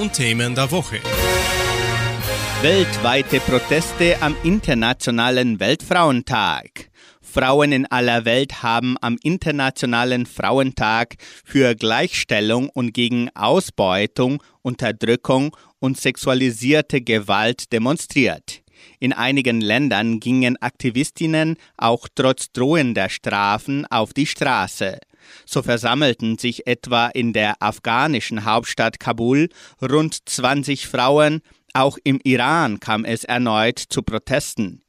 Und 0.06 0.12
Themen 0.12 0.54
der 0.54 0.70
Woche. 0.70 1.00
Weltweite 2.62 3.40
Proteste 3.40 4.16
am 4.20 4.36
Internationalen 4.44 5.58
Weltfrauentag. 5.58 6.90
Frauen 7.20 7.72
in 7.72 7.86
aller 7.86 8.24
Welt 8.24 8.62
haben 8.62 8.96
am 9.00 9.18
Internationalen 9.24 10.26
Frauentag 10.26 11.16
für 11.44 11.74
Gleichstellung 11.74 12.68
und 12.68 12.94
gegen 12.94 13.30
Ausbeutung, 13.34 14.40
Unterdrückung 14.62 15.56
und 15.80 16.00
sexualisierte 16.00 17.00
Gewalt 17.00 17.72
demonstriert. 17.72 18.62
In 19.00 19.12
einigen 19.12 19.60
Ländern 19.60 20.20
gingen 20.20 20.56
Aktivistinnen 20.62 21.56
auch 21.76 22.06
trotz 22.14 22.52
drohender 22.52 23.08
Strafen 23.08 23.86
auf 23.86 24.12
die 24.12 24.26
Straße. 24.26 24.98
So 25.44 25.62
versammelten 25.62 26.38
sich 26.38 26.66
etwa 26.66 27.08
in 27.08 27.32
der 27.32 27.62
afghanischen 27.62 28.44
Hauptstadt 28.44 29.00
Kabul 29.00 29.48
rund 29.82 30.28
20 30.28 30.86
Frauen, 30.86 31.42
auch 31.74 31.98
im 32.04 32.20
Iran 32.24 32.80
kam 32.80 33.04
es 33.04 33.24
erneut 33.24 33.78
zu 33.78 34.02
Protesten. 34.02 34.82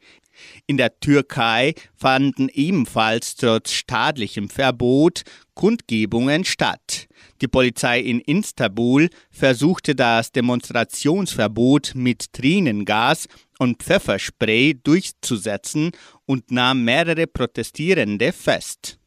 In 0.65 0.77
der 0.77 0.99
Türkei 0.99 1.73
fanden 1.95 2.49
ebenfalls 2.49 3.35
trotz 3.35 3.71
staatlichem 3.71 4.49
Verbot 4.49 5.23
Kundgebungen 5.53 6.45
statt. 6.45 7.07
Die 7.41 7.47
Polizei 7.47 7.99
in 7.99 8.21
Istanbul 8.21 9.09
versuchte 9.31 9.95
das 9.95 10.31
Demonstrationsverbot 10.31 11.93
mit 11.95 12.33
Tränengas 12.33 13.27
und 13.59 13.81
Pfefferspray 13.83 14.79
durchzusetzen 14.83 15.91
und 16.25 16.51
nahm 16.51 16.83
mehrere 16.83 17.27
Protestierende 17.27 18.31
fest. 18.31 18.99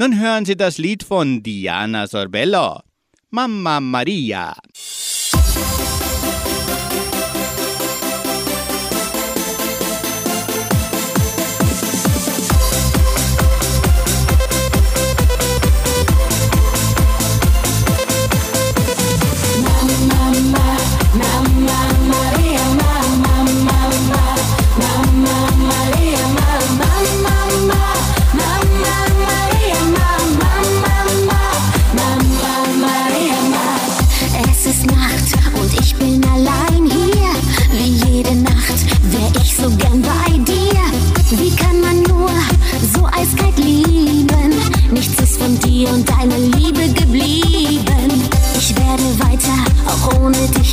Nun 0.00 0.20
hören 0.20 0.44
Sie 0.44 0.56
das 0.56 0.78
Lied 0.78 1.02
von 1.02 1.42
Diana 1.42 2.06
Sorbello, 2.06 2.82
Mamma 3.30 3.80
Maria. 3.80 4.54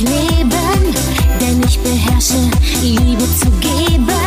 Leben, 0.00 0.94
denn 1.40 1.62
ich 1.66 1.78
beherrsche 1.78 2.50
Liebe 2.82 3.24
zu 3.38 3.50
geben. 3.60 4.25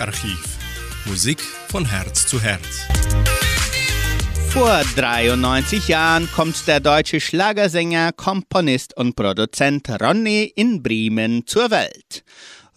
Musikarchiv. 0.00 0.56
Musik 1.04 1.40
von 1.68 1.84
Herz 1.84 2.26
zu 2.26 2.40
Herz. 2.40 2.86
Vor 4.48 4.80
93 4.96 5.88
Jahren 5.88 6.26
kommt 6.34 6.66
der 6.66 6.80
deutsche 6.80 7.20
Schlagersänger, 7.20 8.12
Komponist 8.12 8.96
und 8.96 9.14
Produzent 9.14 9.90
Ronny 10.00 10.50
in 10.56 10.82
Bremen 10.82 11.46
zur 11.46 11.70
Welt. 11.70 12.24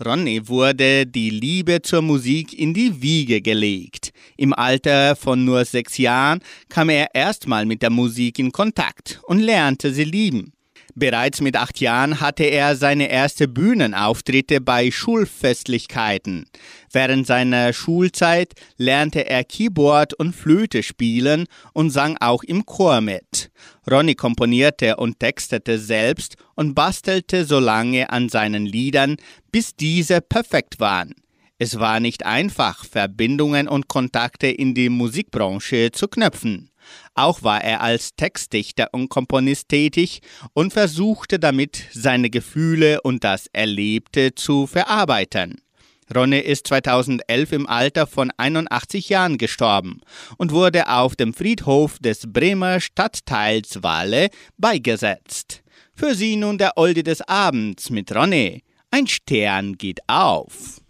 Ronny 0.04 0.50
wurde 0.50 1.06
die 1.06 1.30
Liebe 1.30 1.82
zur 1.82 2.02
Musik 2.02 2.52
in 2.60 2.74
die 2.74 3.02
Wiege 3.02 3.42
gelegt. 3.42 4.12
Im 4.36 4.52
Alter 4.54 5.16
von 5.16 5.46
nur 5.46 5.64
sechs 5.64 5.98
Jahren 5.98 6.42
kam 6.68 6.90
er 6.90 7.16
erstmal 7.16 7.66
mit 7.66 7.82
der 7.82 7.90
Musik 7.90 8.38
in 8.38 8.52
Kontakt 8.52 9.22
und 9.24 9.40
lernte 9.40 9.94
sie 9.94 10.04
lieben. 10.04 10.52
Bereits 10.96 11.42
mit 11.42 11.58
acht 11.58 11.80
Jahren 11.80 12.20
hatte 12.20 12.44
er 12.44 12.76
seine 12.76 13.10
erste 13.10 13.48
Bühnenauftritte 13.48 14.62
bei 14.62 14.92
Schulfestlichkeiten. 14.92 16.46
Während 16.92 17.26
seiner 17.26 17.74
Schulzeit 17.74 18.54
lernte 18.78 19.28
er 19.28 19.44
Keyboard 19.44 20.14
und 20.14 20.36
Flöte 20.36 20.84
spielen 20.84 21.46
und 21.74 21.90
sang 21.90 22.18
auch 22.20 22.44
im 22.44 22.66
Chor 22.66 23.02
mit. 23.02 23.50
Ronny 23.90 24.14
komponierte 24.14 24.98
und 24.98 25.20
textete 25.20 25.80
selbst 25.80 26.36
und 26.56 26.76
bastelte 26.76 27.46
so 27.46 27.60
lange 27.60 28.12
an 28.12 28.30
seinen 28.30 28.68
Liedern, 28.68 29.18
bis 29.52 29.76
diese 29.76 30.22
perfekt 30.22 30.80
waren. 30.80 31.16
Es 31.58 31.80
war 31.80 32.00
nicht 32.00 32.26
einfach, 32.26 32.86
Verbindungen 32.86 33.68
und 33.68 33.88
Kontakte 33.88 34.48
in 34.48 34.76
die 34.76 34.90
Musikbranche 34.90 35.92
zu 35.92 36.08
knüpfen. 36.08 36.70
Auch 37.16 37.44
war 37.44 37.64
er 37.64 37.82
als 37.82 38.16
Textdichter 38.16 38.90
und 38.92 39.10
Komponist 39.10 39.70
tätig 39.70 40.22
und 40.54 40.74
versuchte 40.74 41.40
damit 41.40 41.84
seine 41.92 42.30
Gefühle 42.30 43.02
und 43.02 43.24
das 43.24 43.48
Erlebte 43.54 44.34
zu 44.34 44.66
verarbeiten. 44.66 45.62
Ronne 46.14 46.42
ist 46.42 46.68
2011 46.68 47.52
im 47.54 47.68
Alter 47.68 48.08
von 48.08 48.32
81 48.36 49.10
Jahren 49.10 49.38
gestorben 49.38 50.02
und 50.38 50.52
wurde 50.52 50.90
auf 50.90 51.16
dem 51.16 51.34
Friedhof 51.34 51.98
des 52.00 52.32
Bremer 52.32 52.80
Stadtteils 52.80 53.84
Walle 53.84 54.30
beigesetzt. 54.58 55.64
Für 55.96 56.16
sie 56.16 56.36
nun 56.36 56.58
der 56.58 56.78
Olde 56.78 57.04
des 57.04 57.22
Abends 57.22 57.90
mit 57.90 58.14
Ronne. 58.14 58.62
Ein 58.92 59.08
Stern 59.08 59.78
geht 59.78 60.00
auf. 60.08 60.82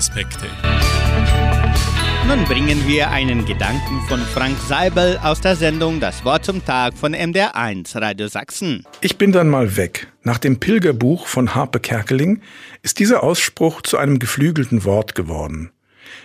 Lebensaspekte. 0.00 0.46
Nun 2.26 2.44
bringen 2.44 2.86
wir 2.86 3.10
einen 3.10 3.44
Gedanken 3.44 4.00
von 4.08 4.20
Frank 4.20 4.56
Seibel 4.66 5.18
aus 5.22 5.40
der 5.40 5.56
Sendung 5.56 6.00
Das 6.00 6.24
Wort 6.24 6.44
zum 6.44 6.64
Tag 6.64 6.96
von 6.96 7.14
MDR1 7.14 8.00
Radio 8.00 8.28
Sachsen. 8.28 8.84
Ich 9.02 9.18
bin 9.18 9.32
dann 9.32 9.48
mal 9.48 9.76
weg. 9.76 10.08
Nach 10.22 10.38
dem 10.38 10.58
Pilgerbuch 10.58 11.26
von 11.26 11.54
Harpe 11.54 11.80
Kerkeling 11.80 12.40
ist 12.82 12.98
dieser 12.98 13.22
Ausspruch 13.22 13.82
zu 13.82 13.98
einem 13.98 14.18
geflügelten 14.18 14.84
Wort 14.84 15.14
geworden. 15.14 15.70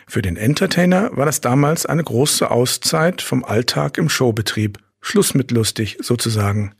Für 0.08 0.22
den 0.22 0.38
Entertainer 0.38 1.10
war 1.14 1.26
das 1.26 1.42
damals 1.42 1.86
eine 1.86 2.04
große 2.04 2.50
Auszeit 2.50 3.22
vom 3.22 3.44
Alltag 3.44 3.98
im 3.98 4.10
Showbetrieb. 4.10 4.80
Schluss 5.02 5.34
mit 5.34 5.52
lustig 5.52 5.98
sozusagen. 6.00 6.74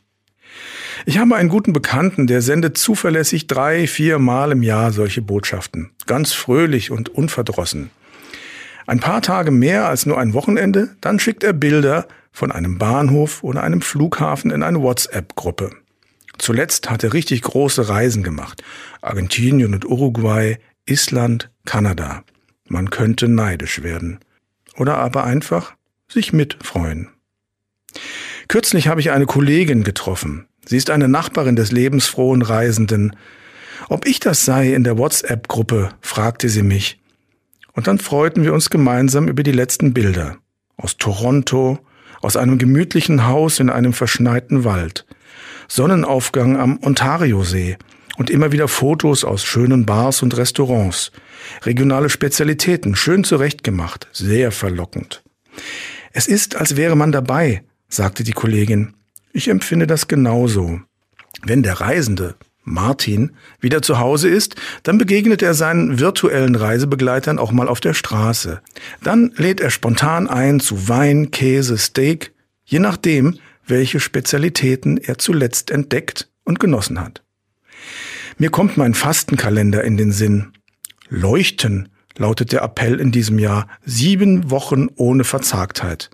Ich 1.06 1.18
habe 1.18 1.36
einen 1.36 1.50
guten 1.50 1.74
Bekannten, 1.74 2.28
der 2.28 2.42
sendet 2.42 2.78
zuverlässig 2.78 3.48
drei, 3.48 3.88
vier 3.88 4.20
Mal 4.20 4.52
im 4.52 4.64
Jahr 4.64 4.92
solche 4.92 5.22
Botschaften. 5.22 5.92
Ganz 6.06 6.34
fröhlich 6.34 6.92
und 6.92 7.10
unverdrossen. 7.10 7.92
Ein 8.88 9.00
paar 9.00 9.22
Tage 9.22 9.52
mehr 9.52 9.88
als 9.88 10.06
nur 10.06 10.20
ein 10.20 10.34
Wochenende, 10.34 10.96
dann 11.02 11.20
schickt 11.20 11.44
er 11.44 11.54
Bilder 11.54 12.08
von 12.32 12.52
einem 12.52 12.78
Bahnhof 12.78 13.44
oder 13.44 13.64
einem 13.64 13.82
Flughafen 13.82 14.52
in 14.52 14.62
eine 14.62 14.82
WhatsApp-Gruppe. 14.82 15.72
Zuletzt 16.38 16.90
hat 16.90 17.04
er 17.04 17.14
richtig 17.14 17.42
große 17.42 17.88
Reisen 17.88 18.22
gemacht. 18.24 18.62
Argentinien 19.02 19.74
und 19.74 19.86
Uruguay, 19.86 20.58
Island, 20.86 21.50
Kanada. 21.66 22.24
Man 22.68 22.90
könnte 22.90 23.28
neidisch 23.28 23.84
werden. 23.84 24.20
Oder 24.78 24.98
aber 24.98 25.24
einfach 25.24 25.76
sich 26.08 26.34
mitfreuen. 26.34 27.10
Kürzlich 28.48 28.88
habe 28.88 29.02
ich 29.02 29.12
eine 29.12 29.26
Kollegin 29.26 29.84
getroffen. 29.84 30.48
Sie 30.66 30.78
ist 30.78 30.90
eine 30.90 31.08
Nachbarin 31.08 31.56
des 31.56 31.72
lebensfrohen 31.72 32.42
Reisenden. 32.42 33.16
Ob 33.90 34.08
ich 34.08 34.20
das 34.20 34.46
sei 34.46 34.74
in 34.74 34.84
der 34.84 34.98
WhatsApp-Gruppe, 34.98 35.90
fragte 36.02 36.50
sie 36.50 36.64
mich. 36.64 37.00
Und 37.74 37.88
dann 37.88 38.00
freuten 38.00 38.44
wir 38.44 38.54
uns 38.54 38.70
gemeinsam 38.70 39.28
über 39.28 39.44
die 39.44 39.52
letzten 39.52 39.94
Bilder. 39.94 40.38
Aus 40.78 40.98
Toronto, 40.98 41.80
aus 42.22 42.38
einem 42.38 42.58
gemütlichen 42.58 43.28
Haus 43.28 43.60
in 43.60 43.70
einem 43.70 43.94
verschneiten 43.94 44.64
Wald. 44.64 45.06
Sonnenaufgang 45.68 46.58
am 46.58 46.80
Ontariosee 46.82 47.78
und 48.18 48.30
immer 48.30 48.52
wieder 48.52 48.68
Fotos 48.68 49.24
aus 49.24 49.44
schönen 49.44 49.86
Bars 49.86 50.22
und 50.22 50.36
Restaurants. 50.38 51.12
Regionale 51.64 52.10
Spezialitäten, 52.10 52.96
schön 52.96 53.24
zurechtgemacht, 53.24 54.08
sehr 54.12 54.52
verlockend. 54.52 55.24
Es 56.12 56.28
ist, 56.28 56.56
als 56.56 56.78
wäre 56.78 56.96
man 56.96 57.12
dabei, 57.12 57.64
sagte 57.88 58.24
die 58.24 58.34
Kollegin. 58.34 58.94
Ich 59.34 59.48
empfinde 59.48 59.88
das 59.88 60.08
genauso. 60.08 60.80
Wenn 61.44 61.64
der 61.64 61.82
Reisende, 61.82 62.36
Martin, 62.64 63.32
wieder 63.60 63.82
zu 63.82 64.00
Hause 64.00 64.30
ist, 64.30 64.56
dann 64.84 64.98
begegnet 64.98 65.44
er 65.44 65.54
seinen 65.54 66.00
virtuellen 66.00 66.56
Reisebegleitern 66.56 67.38
auch 67.38 67.52
mal 67.52 67.68
auf 67.68 67.80
der 67.80 67.94
Straße. 67.94 68.62
Dann 69.04 69.32
lädt 69.36 69.62
er 69.62 69.70
spontan 69.70 70.28
ein 70.28 70.60
zu 70.60 70.88
Wein, 70.88 71.32
Käse, 71.32 71.78
Steak, 71.78 72.34
je 72.64 72.80
nachdem, 72.80 73.38
welche 73.68 74.00
Spezialitäten 74.00 74.98
er 74.98 75.18
zuletzt 75.18 75.70
entdeckt 75.70 76.30
und 76.44 76.60
genossen 76.60 77.00
hat. 77.00 77.24
Mir 78.38 78.50
kommt 78.50 78.78
mein 78.78 78.94
Fastenkalender 78.94 79.84
in 79.84 79.98
den 79.98 80.12
Sinn. 80.12 80.54
Leuchten 81.10 81.90
lautet 82.18 82.52
der 82.52 82.64
Appell 82.64 83.00
in 83.00 83.12
diesem 83.12 83.40
Jahr. 83.40 83.68
Sieben 83.86 84.50
Wochen 84.50 84.88
ohne 84.96 85.24
Verzagtheit. 85.24 86.10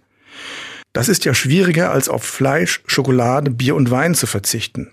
Das 0.94 1.08
ist 1.08 1.26
ja 1.26 1.34
schwieriger, 1.34 1.92
als 1.92 2.10
auf 2.10 2.24
Fleisch, 2.24 2.84
Schokolade, 2.86 3.52
Bier 3.52 3.76
und 3.76 3.92
Wein 3.92 4.14
zu 4.14 4.28
verzichten. 4.28 4.92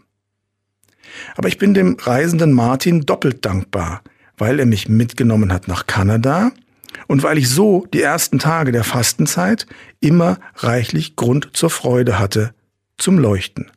Aber 1.37 1.49
ich 1.49 1.59
bin 1.59 1.75
dem 1.75 1.97
reisenden 1.99 2.53
Martin 2.53 3.03
doppelt 3.03 3.45
dankbar, 3.45 4.03
weil 4.37 4.61
er 4.61 4.67
mich 4.67 4.89
mitgenommen 4.89 5.53
hat 5.53 5.67
nach 5.67 5.87
Kanada 5.87 6.53
und 7.07 7.23
weil 7.23 7.39
ich 7.39 7.49
so 7.49 7.87
die 7.93 8.03
ersten 8.03 8.39
Tage 8.39 8.73
der 8.73 8.85
Fastenzeit 8.85 9.67
immer 10.01 10.39
reichlich 10.57 11.17
Grund 11.17 11.51
zur 11.53 11.71
Freude 11.71 12.19
hatte, 12.19 12.55
zum 12.97 13.19
Leuchten. 13.19 13.71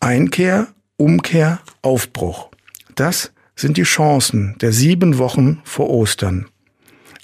Einkehr, 0.00 0.68
Umkehr, 0.96 1.60
Aufbruch. 1.82 2.50
Das 2.94 3.32
sind 3.56 3.76
die 3.76 3.82
Chancen 3.82 4.56
der 4.60 4.72
sieben 4.72 5.18
Wochen 5.18 5.60
vor 5.64 5.90
Ostern. 5.90 6.46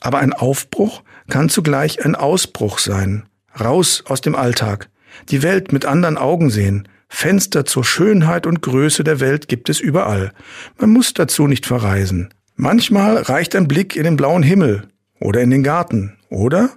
Aber 0.00 0.18
ein 0.18 0.32
Aufbruch 0.32 1.02
kann 1.30 1.48
zugleich 1.48 2.04
ein 2.04 2.14
Ausbruch 2.14 2.78
sein. 2.78 3.24
Raus 3.58 4.02
aus 4.06 4.20
dem 4.20 4.34
Alltag. 4.34 4.88
Die 5.28 5.42
Welt 5.42 5.72
mit 5.72 5.86
anderen 5.86 6.18
Augen 6.18 6.50
sehen. 6.50 6.88
Fenster 7.08 7.64
zur 7.64 7.84
Schönheit 7.84 8.46
und 8.46 8.62
Größe 8.62 9.04
der 9.04 9.20
Welt 9.20 9.48
gibt 9.48 9.68
es 9.68 9.80
überall. 9.80 10.32
Man 10.78 10.90
muss 10.90 11.14
dazu 11.14 11.46
nicht 11.46 11.66
verreisen. 11.66 12.30
Manchmal 12.56 13.18
reicht 13.18 13.54
ein 13.54 13.68
Blick 13.68 13.96
in 13.96 14.04
den 14.04 14.16
blauen 14.16 14.42
Himmel 14.42 14.88
oder 15.20 15.40
in 15.40 15.50
den 15.50 15.62
Garten 15.62 16.16
oder 16.28 16.70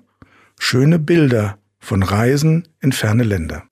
schöne 0.60 1.00
Bilder 1.00 1.58
von 1.80 2.04
Reisen 2.04 2.68
in 2.82 2.92
ferne 2.92 3.24
Länder. 3.24 3.64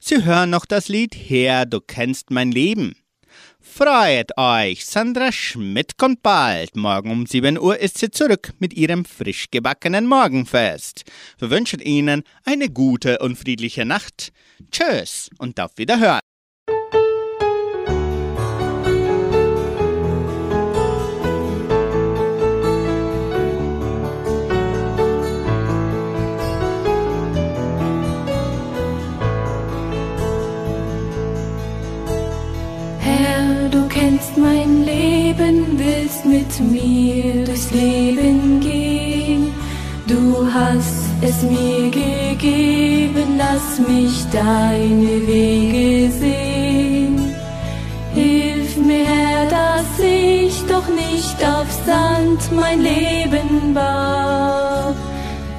Sie 0.00 0.24
hören 0.24 0.50
noch 0.50 0.64
das 0.64 0.88
Lied 0.88 1.14
Herr, 1.14 1.66
du 1.66 1.80
kennst 1.80 2.30
mein 2.30 2.50
Leben. 2.50 2.94
Freut 3.78 4.36
euch, 4.36 4.84
Sandra 4.86 5.30
Schmidt 5.30 5.98
kommt 5.98 6.20
bald. 6.24 6.74
Morgen 6.74 7.12
um 7.12 7.26
7 7.26 7.56
Uhr 7.56 7.78
ist 7.78 7.98
sie 7.98 8.10
zurück 8.10 8.52
mit 8.58 8.74
ihrem 8.74 9.04
frisch 9.04 9.52
gebackenen 9.52 10.04
Morgenfest. 10.04 11.04
Wir 11.38 11.50
wünschen 11.50 11.78
Ihnen 11.78 12.24
eine 12.44 12.70
gute 12.70 13.20
und 13.20 13.38
friedliche 13.38 13.84
Nacht. 13.84 14.32
Tschüss 14.72 15.30
und 15.38 15.60
auf 15.60 15.70
Wiederhören. 15.76 16.27
Kennst 34.18 34.36
mein 34.36 34.84
Leben, 34.84 35.78
willst 35.78 36.24
mit 36.24 36.60
mir 36.60 37.44
durchs 37.44 37.70
Leben 37.70 38.60
gehen. 38.60 39.52
Du 40.06 40.46
hast 40.52 41.04
es 41.20 41.42
mir 41.42 41.90
gegeben, 41.90 43.38
lass 43.38 43.78
mich 43.78 44.24
deine 44.32 45.26
Wege 45.26 46.10
sehen. 46.12 47.34
Hilf 48.14 48.76
mir, 48.78 49.04
Herr, 49.04 49.46
dass 49.46 49.98
ich 50.00 50.64
doch 50.66 50.88
nicht 50.88 51.44
auf 51.44 51.66
Sand 51.86 52.40
mein 52.56 52.80
Leben 52.80 53.74
baue, 53.74 54.94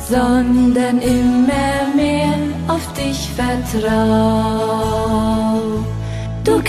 sondern 0.10 0.99
immer 1.01 1.95
mehr 1.95 2.36
auf 2.68 2.93
dich 2.93 3.30
vertrau. 3.38 4.80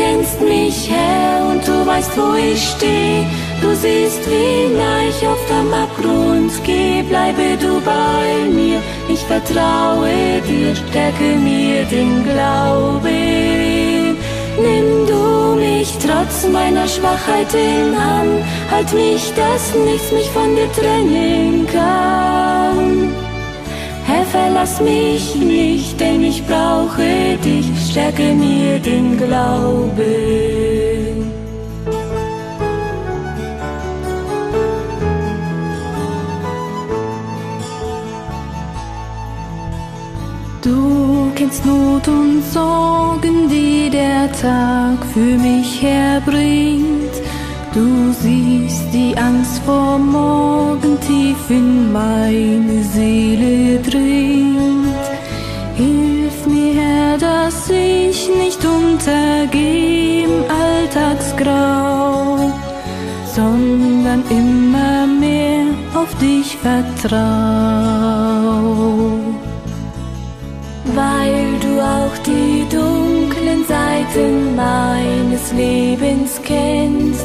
Du 0.00 0.06
kennst 0.06 0.40
mich, 0.40 0.90
Herr, 0.90 1.46
und 1.50 1.66
du 1.68 1.86
weißt, 1.86 2.16
wo 2.16 2.34
ich 2.34 2.70
steh. 2.70 3.26
Du 3.60 3.74
siehst, 3.74 4.26
wie 4.30 4.74
nah 4.74 5.02
ich 5.06 5.26
auf 5.26 5.38
dem 5.46 5.70
Abgrund 5.74 6.52
geh. 6.64 7.02
Bleibe 7.02 7.58
du 7.60 7.82
bei 7.82 8.48
mir, 8.50 8.80
ich 9.10 9.20
vertraue 9.20 10.40
dir, 10.48 10.74
stärke 10.74 11.36
mir 11.36 11.84
den 11.84 12.24
Glauben. 12.24 14.16
Nimm 14.56 15.06
du 15.06 15.56
mich 15.56 15.94
trotz 15.98 16.48
meiner 16.50 16.88
Schwachheiten 16.88 17.94
an, 17.94 18.42
halt 18.70 18.90
mich, 18.94 19.34
dass 19.34 19.74
nichts 19.84 20.12
mich 20.12 20.30
von 20.30 20.56
dir 20.56 20.72
trennen 20.72 21.66
kann. 21.70 23.19
Verlass 24.30 24.80
mich 24.80 25.34
nicht, 25.34 25.98
denn 25.98 26.22
ich 26.22 26.46
brauche 26.46 27.36
dich, 27.44 27.66
stärke 27.90 28.32
mir 28.34 28.78
den 28.78 29.16
Glauben. 29.16 29.90
Du 40.62 41.32
kennst 41.34 41.66
Not 41.66 42.06
und 42.06 42.44
Sorgen, 42.52 43.48
die 43.48 43.90
der 43.90 44.30
Tag 44.30 45.04
für 45.12 45.36
mich 45.38 45.82
herbringt. 45.82 47.14
Du 47.72 48.12
siehst 48.12 48.92
die 48.92 49.16
Angst 49.16 49.60
vor 49.64 49.98
morgen 49.98 50.98
tief 51.00 51.50
in 51.50 51.92
meine 51.92 52.82
Seele 52.84 53.79
dringt. 53.90 54.96
Hilf 55.76 56.46
mir, 56.46 56.74
Herr, 56.80 57.18
dass 57.18 57.68
ich 57.68 58.28
nicht 58.42 58.64
untergehe 58.64 60.24
im 60.24 60.44
Alltagsgrau, 60.64 62.52
sondern 63.34 64.22
immer 64.30 65.06
mehr 65.06 65.66
auf 65.94 66.14
dich 66.18 66.56
vertrau. 66.56 67.18
Weil 70.94 71.44
du 71.60 71.80
auch 71.80 72.16
die 72.26 72.66
dunklen 72.74 73.64
Seiten 73.66 74.56
meines 74.56 75.52
Lebens 75.52 76.40
kennst, 76.44 77.24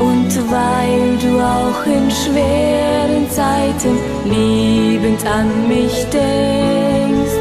und 0.00 0.50
weil 0.50 1.18
du 1.18 1.38
auch 1.40 1.84
in 1.84 2.10
schweren 2.10 3.30
Zeiten 3.30 3.98
liebend 4.24 5.24
an 5.26 5.68
mich 5.68 6.06
denkst, 6.10 7.38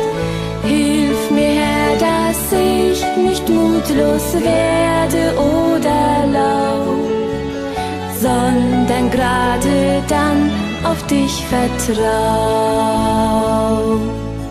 hilf 0.63 1.31
mir, 1.31 1.53
Herr, 1.61 1.95
dass 1.97 2.51
ich 2.51 3.03
nicht 3.17 3.47
mutlos 3.47 4.33
werde 4.33 5.33
oder 5.37 6.27
lau, 6.31 6.83
sondern 8.21 9.09
gerade 9.09 10.03
dann 10.07 10.51
auf 10.83 11.01
dich 11.07 11.45
vertrau. 11.45 12.09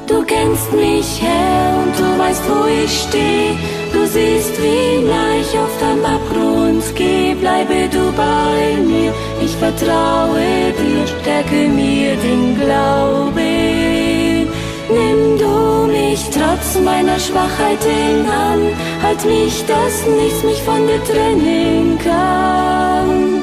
Du 0.06 0.22
kennst 0.24 0.72
mich, 0.72 1.20
Herr, 1.20 1.82
und 1.82 1.98
du 1.98 2.18
weißt, 2.18 2.42
wo 2.48 2.66
ich 2.66 3.02
steh. 3.02 3.77
Du 3.92 4.06
siehst, 4.06 4.54
wie 4.62 5.02
nah 5.02 5.34
ich 5.40 5.58
auf 5.58 5.74
dem 5.80 6.04
Abgrund 6.04 6.84
geh. 6.94 7.34
Bleibe 7.34 7.88
du 7.90 8.12
bei 8.12 8.76
mir, 8.82 9.12
ich 9.40 9.54
vertraue 9.56 10.72
dir, 10.80 11.06
stärke 11.20 11.68
mir 11.68 12.16
den 12.16 12.58
Glauben. 12.60 14.48
Nimm 14.90 15.38
du 15.38 15.86
mich 15.92 16.22
trotz 16.30 16.82
meiner 16.82 17.18
Schwachheiten 17.18 18.26
an, 18.28 18.60
halt 19.02 19.24
mich, 19.24 19.64
dass 19.66 20.06
nichts 20.06 20.42
mich 20.44 20.62
von 20.62 20.86
dir 20.86 21.02
trennen 21.04 21.98
kann. 22.02 23.42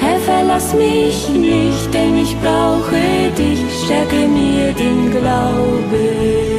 Herr, 0.00 0.18
verlass 0.20 0.74
mich 0.74 1.28
nicht, 1.28 1.94
denn 1.94 2.18
ich 2.18 2.36
brauche 2.40 3.30
dich, 3.38 3.60
stärke 3.84 4.26
mir 4.28 4.72
den 4.72 5.10
Glauben. 5.10 6.49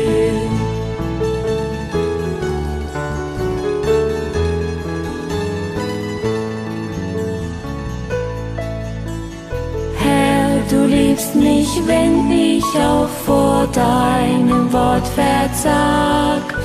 Wenn 11.88 12.32
ich 12.32 12.64
auch 12.76 13.10
vor 13.26 13.68
deinem 13.74 14.72
Wort 14.72 15.08
versag, 15.08 16.56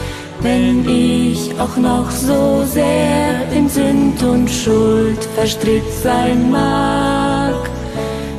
wenn 0.41 0.89
ich 0.89 1.53
auch 1.59 1.77
noch 1.77 2.11
so 2.11 2.65
sehr 2.65 3.51
in 3.53 3.69
Sünd 3.69 4.23
und 4.23 4.49
Schuld 4.49 5.23
verstrickt 5.35 5.93
sein 6.03 6.51
mag. 6.51 7.55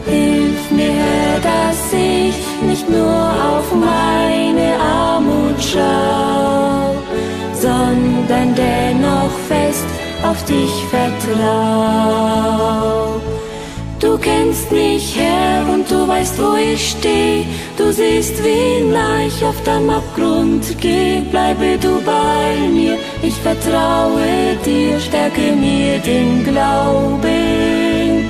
Hilf 0.06 0.72
mir, 0.72 1.40
dass 1.44 1.94
ich 1.94 2.36
nicht 2.62 2.90
nur 2.90 3.20
auf 3.52 3.74
meine 3.74 4.80
Armut 4.80 5.60
schau, 5.60 6.96
sondern 7.54 8.56
dennoch 8.56 9.32
fest 9.48 9.86
auf 10.24 10.44
dich 10.46 10.72
vertrau. 10.90 12.18
Du 14.00 14.16
kennst 14.18 14.72
mich, 14.72 15.18
Herr, 15.18 15.74
und 15.74 15.90
du 15.90 16.08
weißt, 16.08 16.40
wo 16.40 16.56
ich 16.56 16.92
steh. 16.92 17.44
Du 17.78 17.92
siehst, 17.92 18.44
wie 18.44 18.68
ich 19.26 19.44
auf 19.44 19.62
dem 19.64 19.90
Abgrund 19.90 20.64
geh. 20.80 21.22
Bleibe 21.32 21.78
du 21.82 22.00
bei 22.06 22.70
mir, 22.72 22.98
ich 23.24 23.34
vertraue 23.34 24.56
dir, 24.64 25.00
stärke 25.00 25.52
mir 25.54 25.98
den 26.00 26.44
Glauben. 26.44 28.30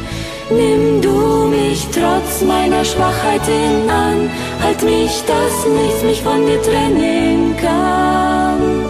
Nimm 0.50 1.02
du 1.02 1.50
mich 1.50 1.86
trotz 1.92 2.42
meiner 2.48 2.86
Schwachheiten 2.86 3.90
an, 3.90 4.30
halt 4.64 4.82
mich, 4.84 5.22
dass 5.28 5.66
nichts 5.68 6.04
mich 6.04 6.22
von 6.22 6.46
dir 6.46 6.62
trennen 6.62 7.56
kann. 7.58 8.86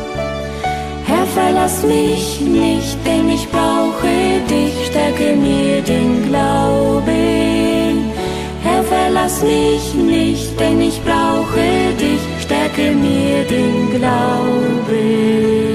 Herr, 1.05 1.25
verlass 1.33 1.83
mich 1.83 2.41
nicht, 2.41 2.97
denn 3.05 3.29
ich 3.29 3.49
brauche 3.49 4.07
dich, 4.47 4.87
stärke 4.87 5.35
mir 5.35 5.81
den 5.81 6.16
Glauben. 6.27 8.11
Herr, 8.63 8.83
verlass 8.83 9.41
mich 9.43 9.93
nicht, 9.93 10.59
denn 10.59 10.81
ich 10.81 11.01
brauche 11.03 11.93
dich, 11.99 12.21
stärke 12.43 12.91
mir 12.91 13.43
den 13.45 13.89
Glauben. 13.97 15.66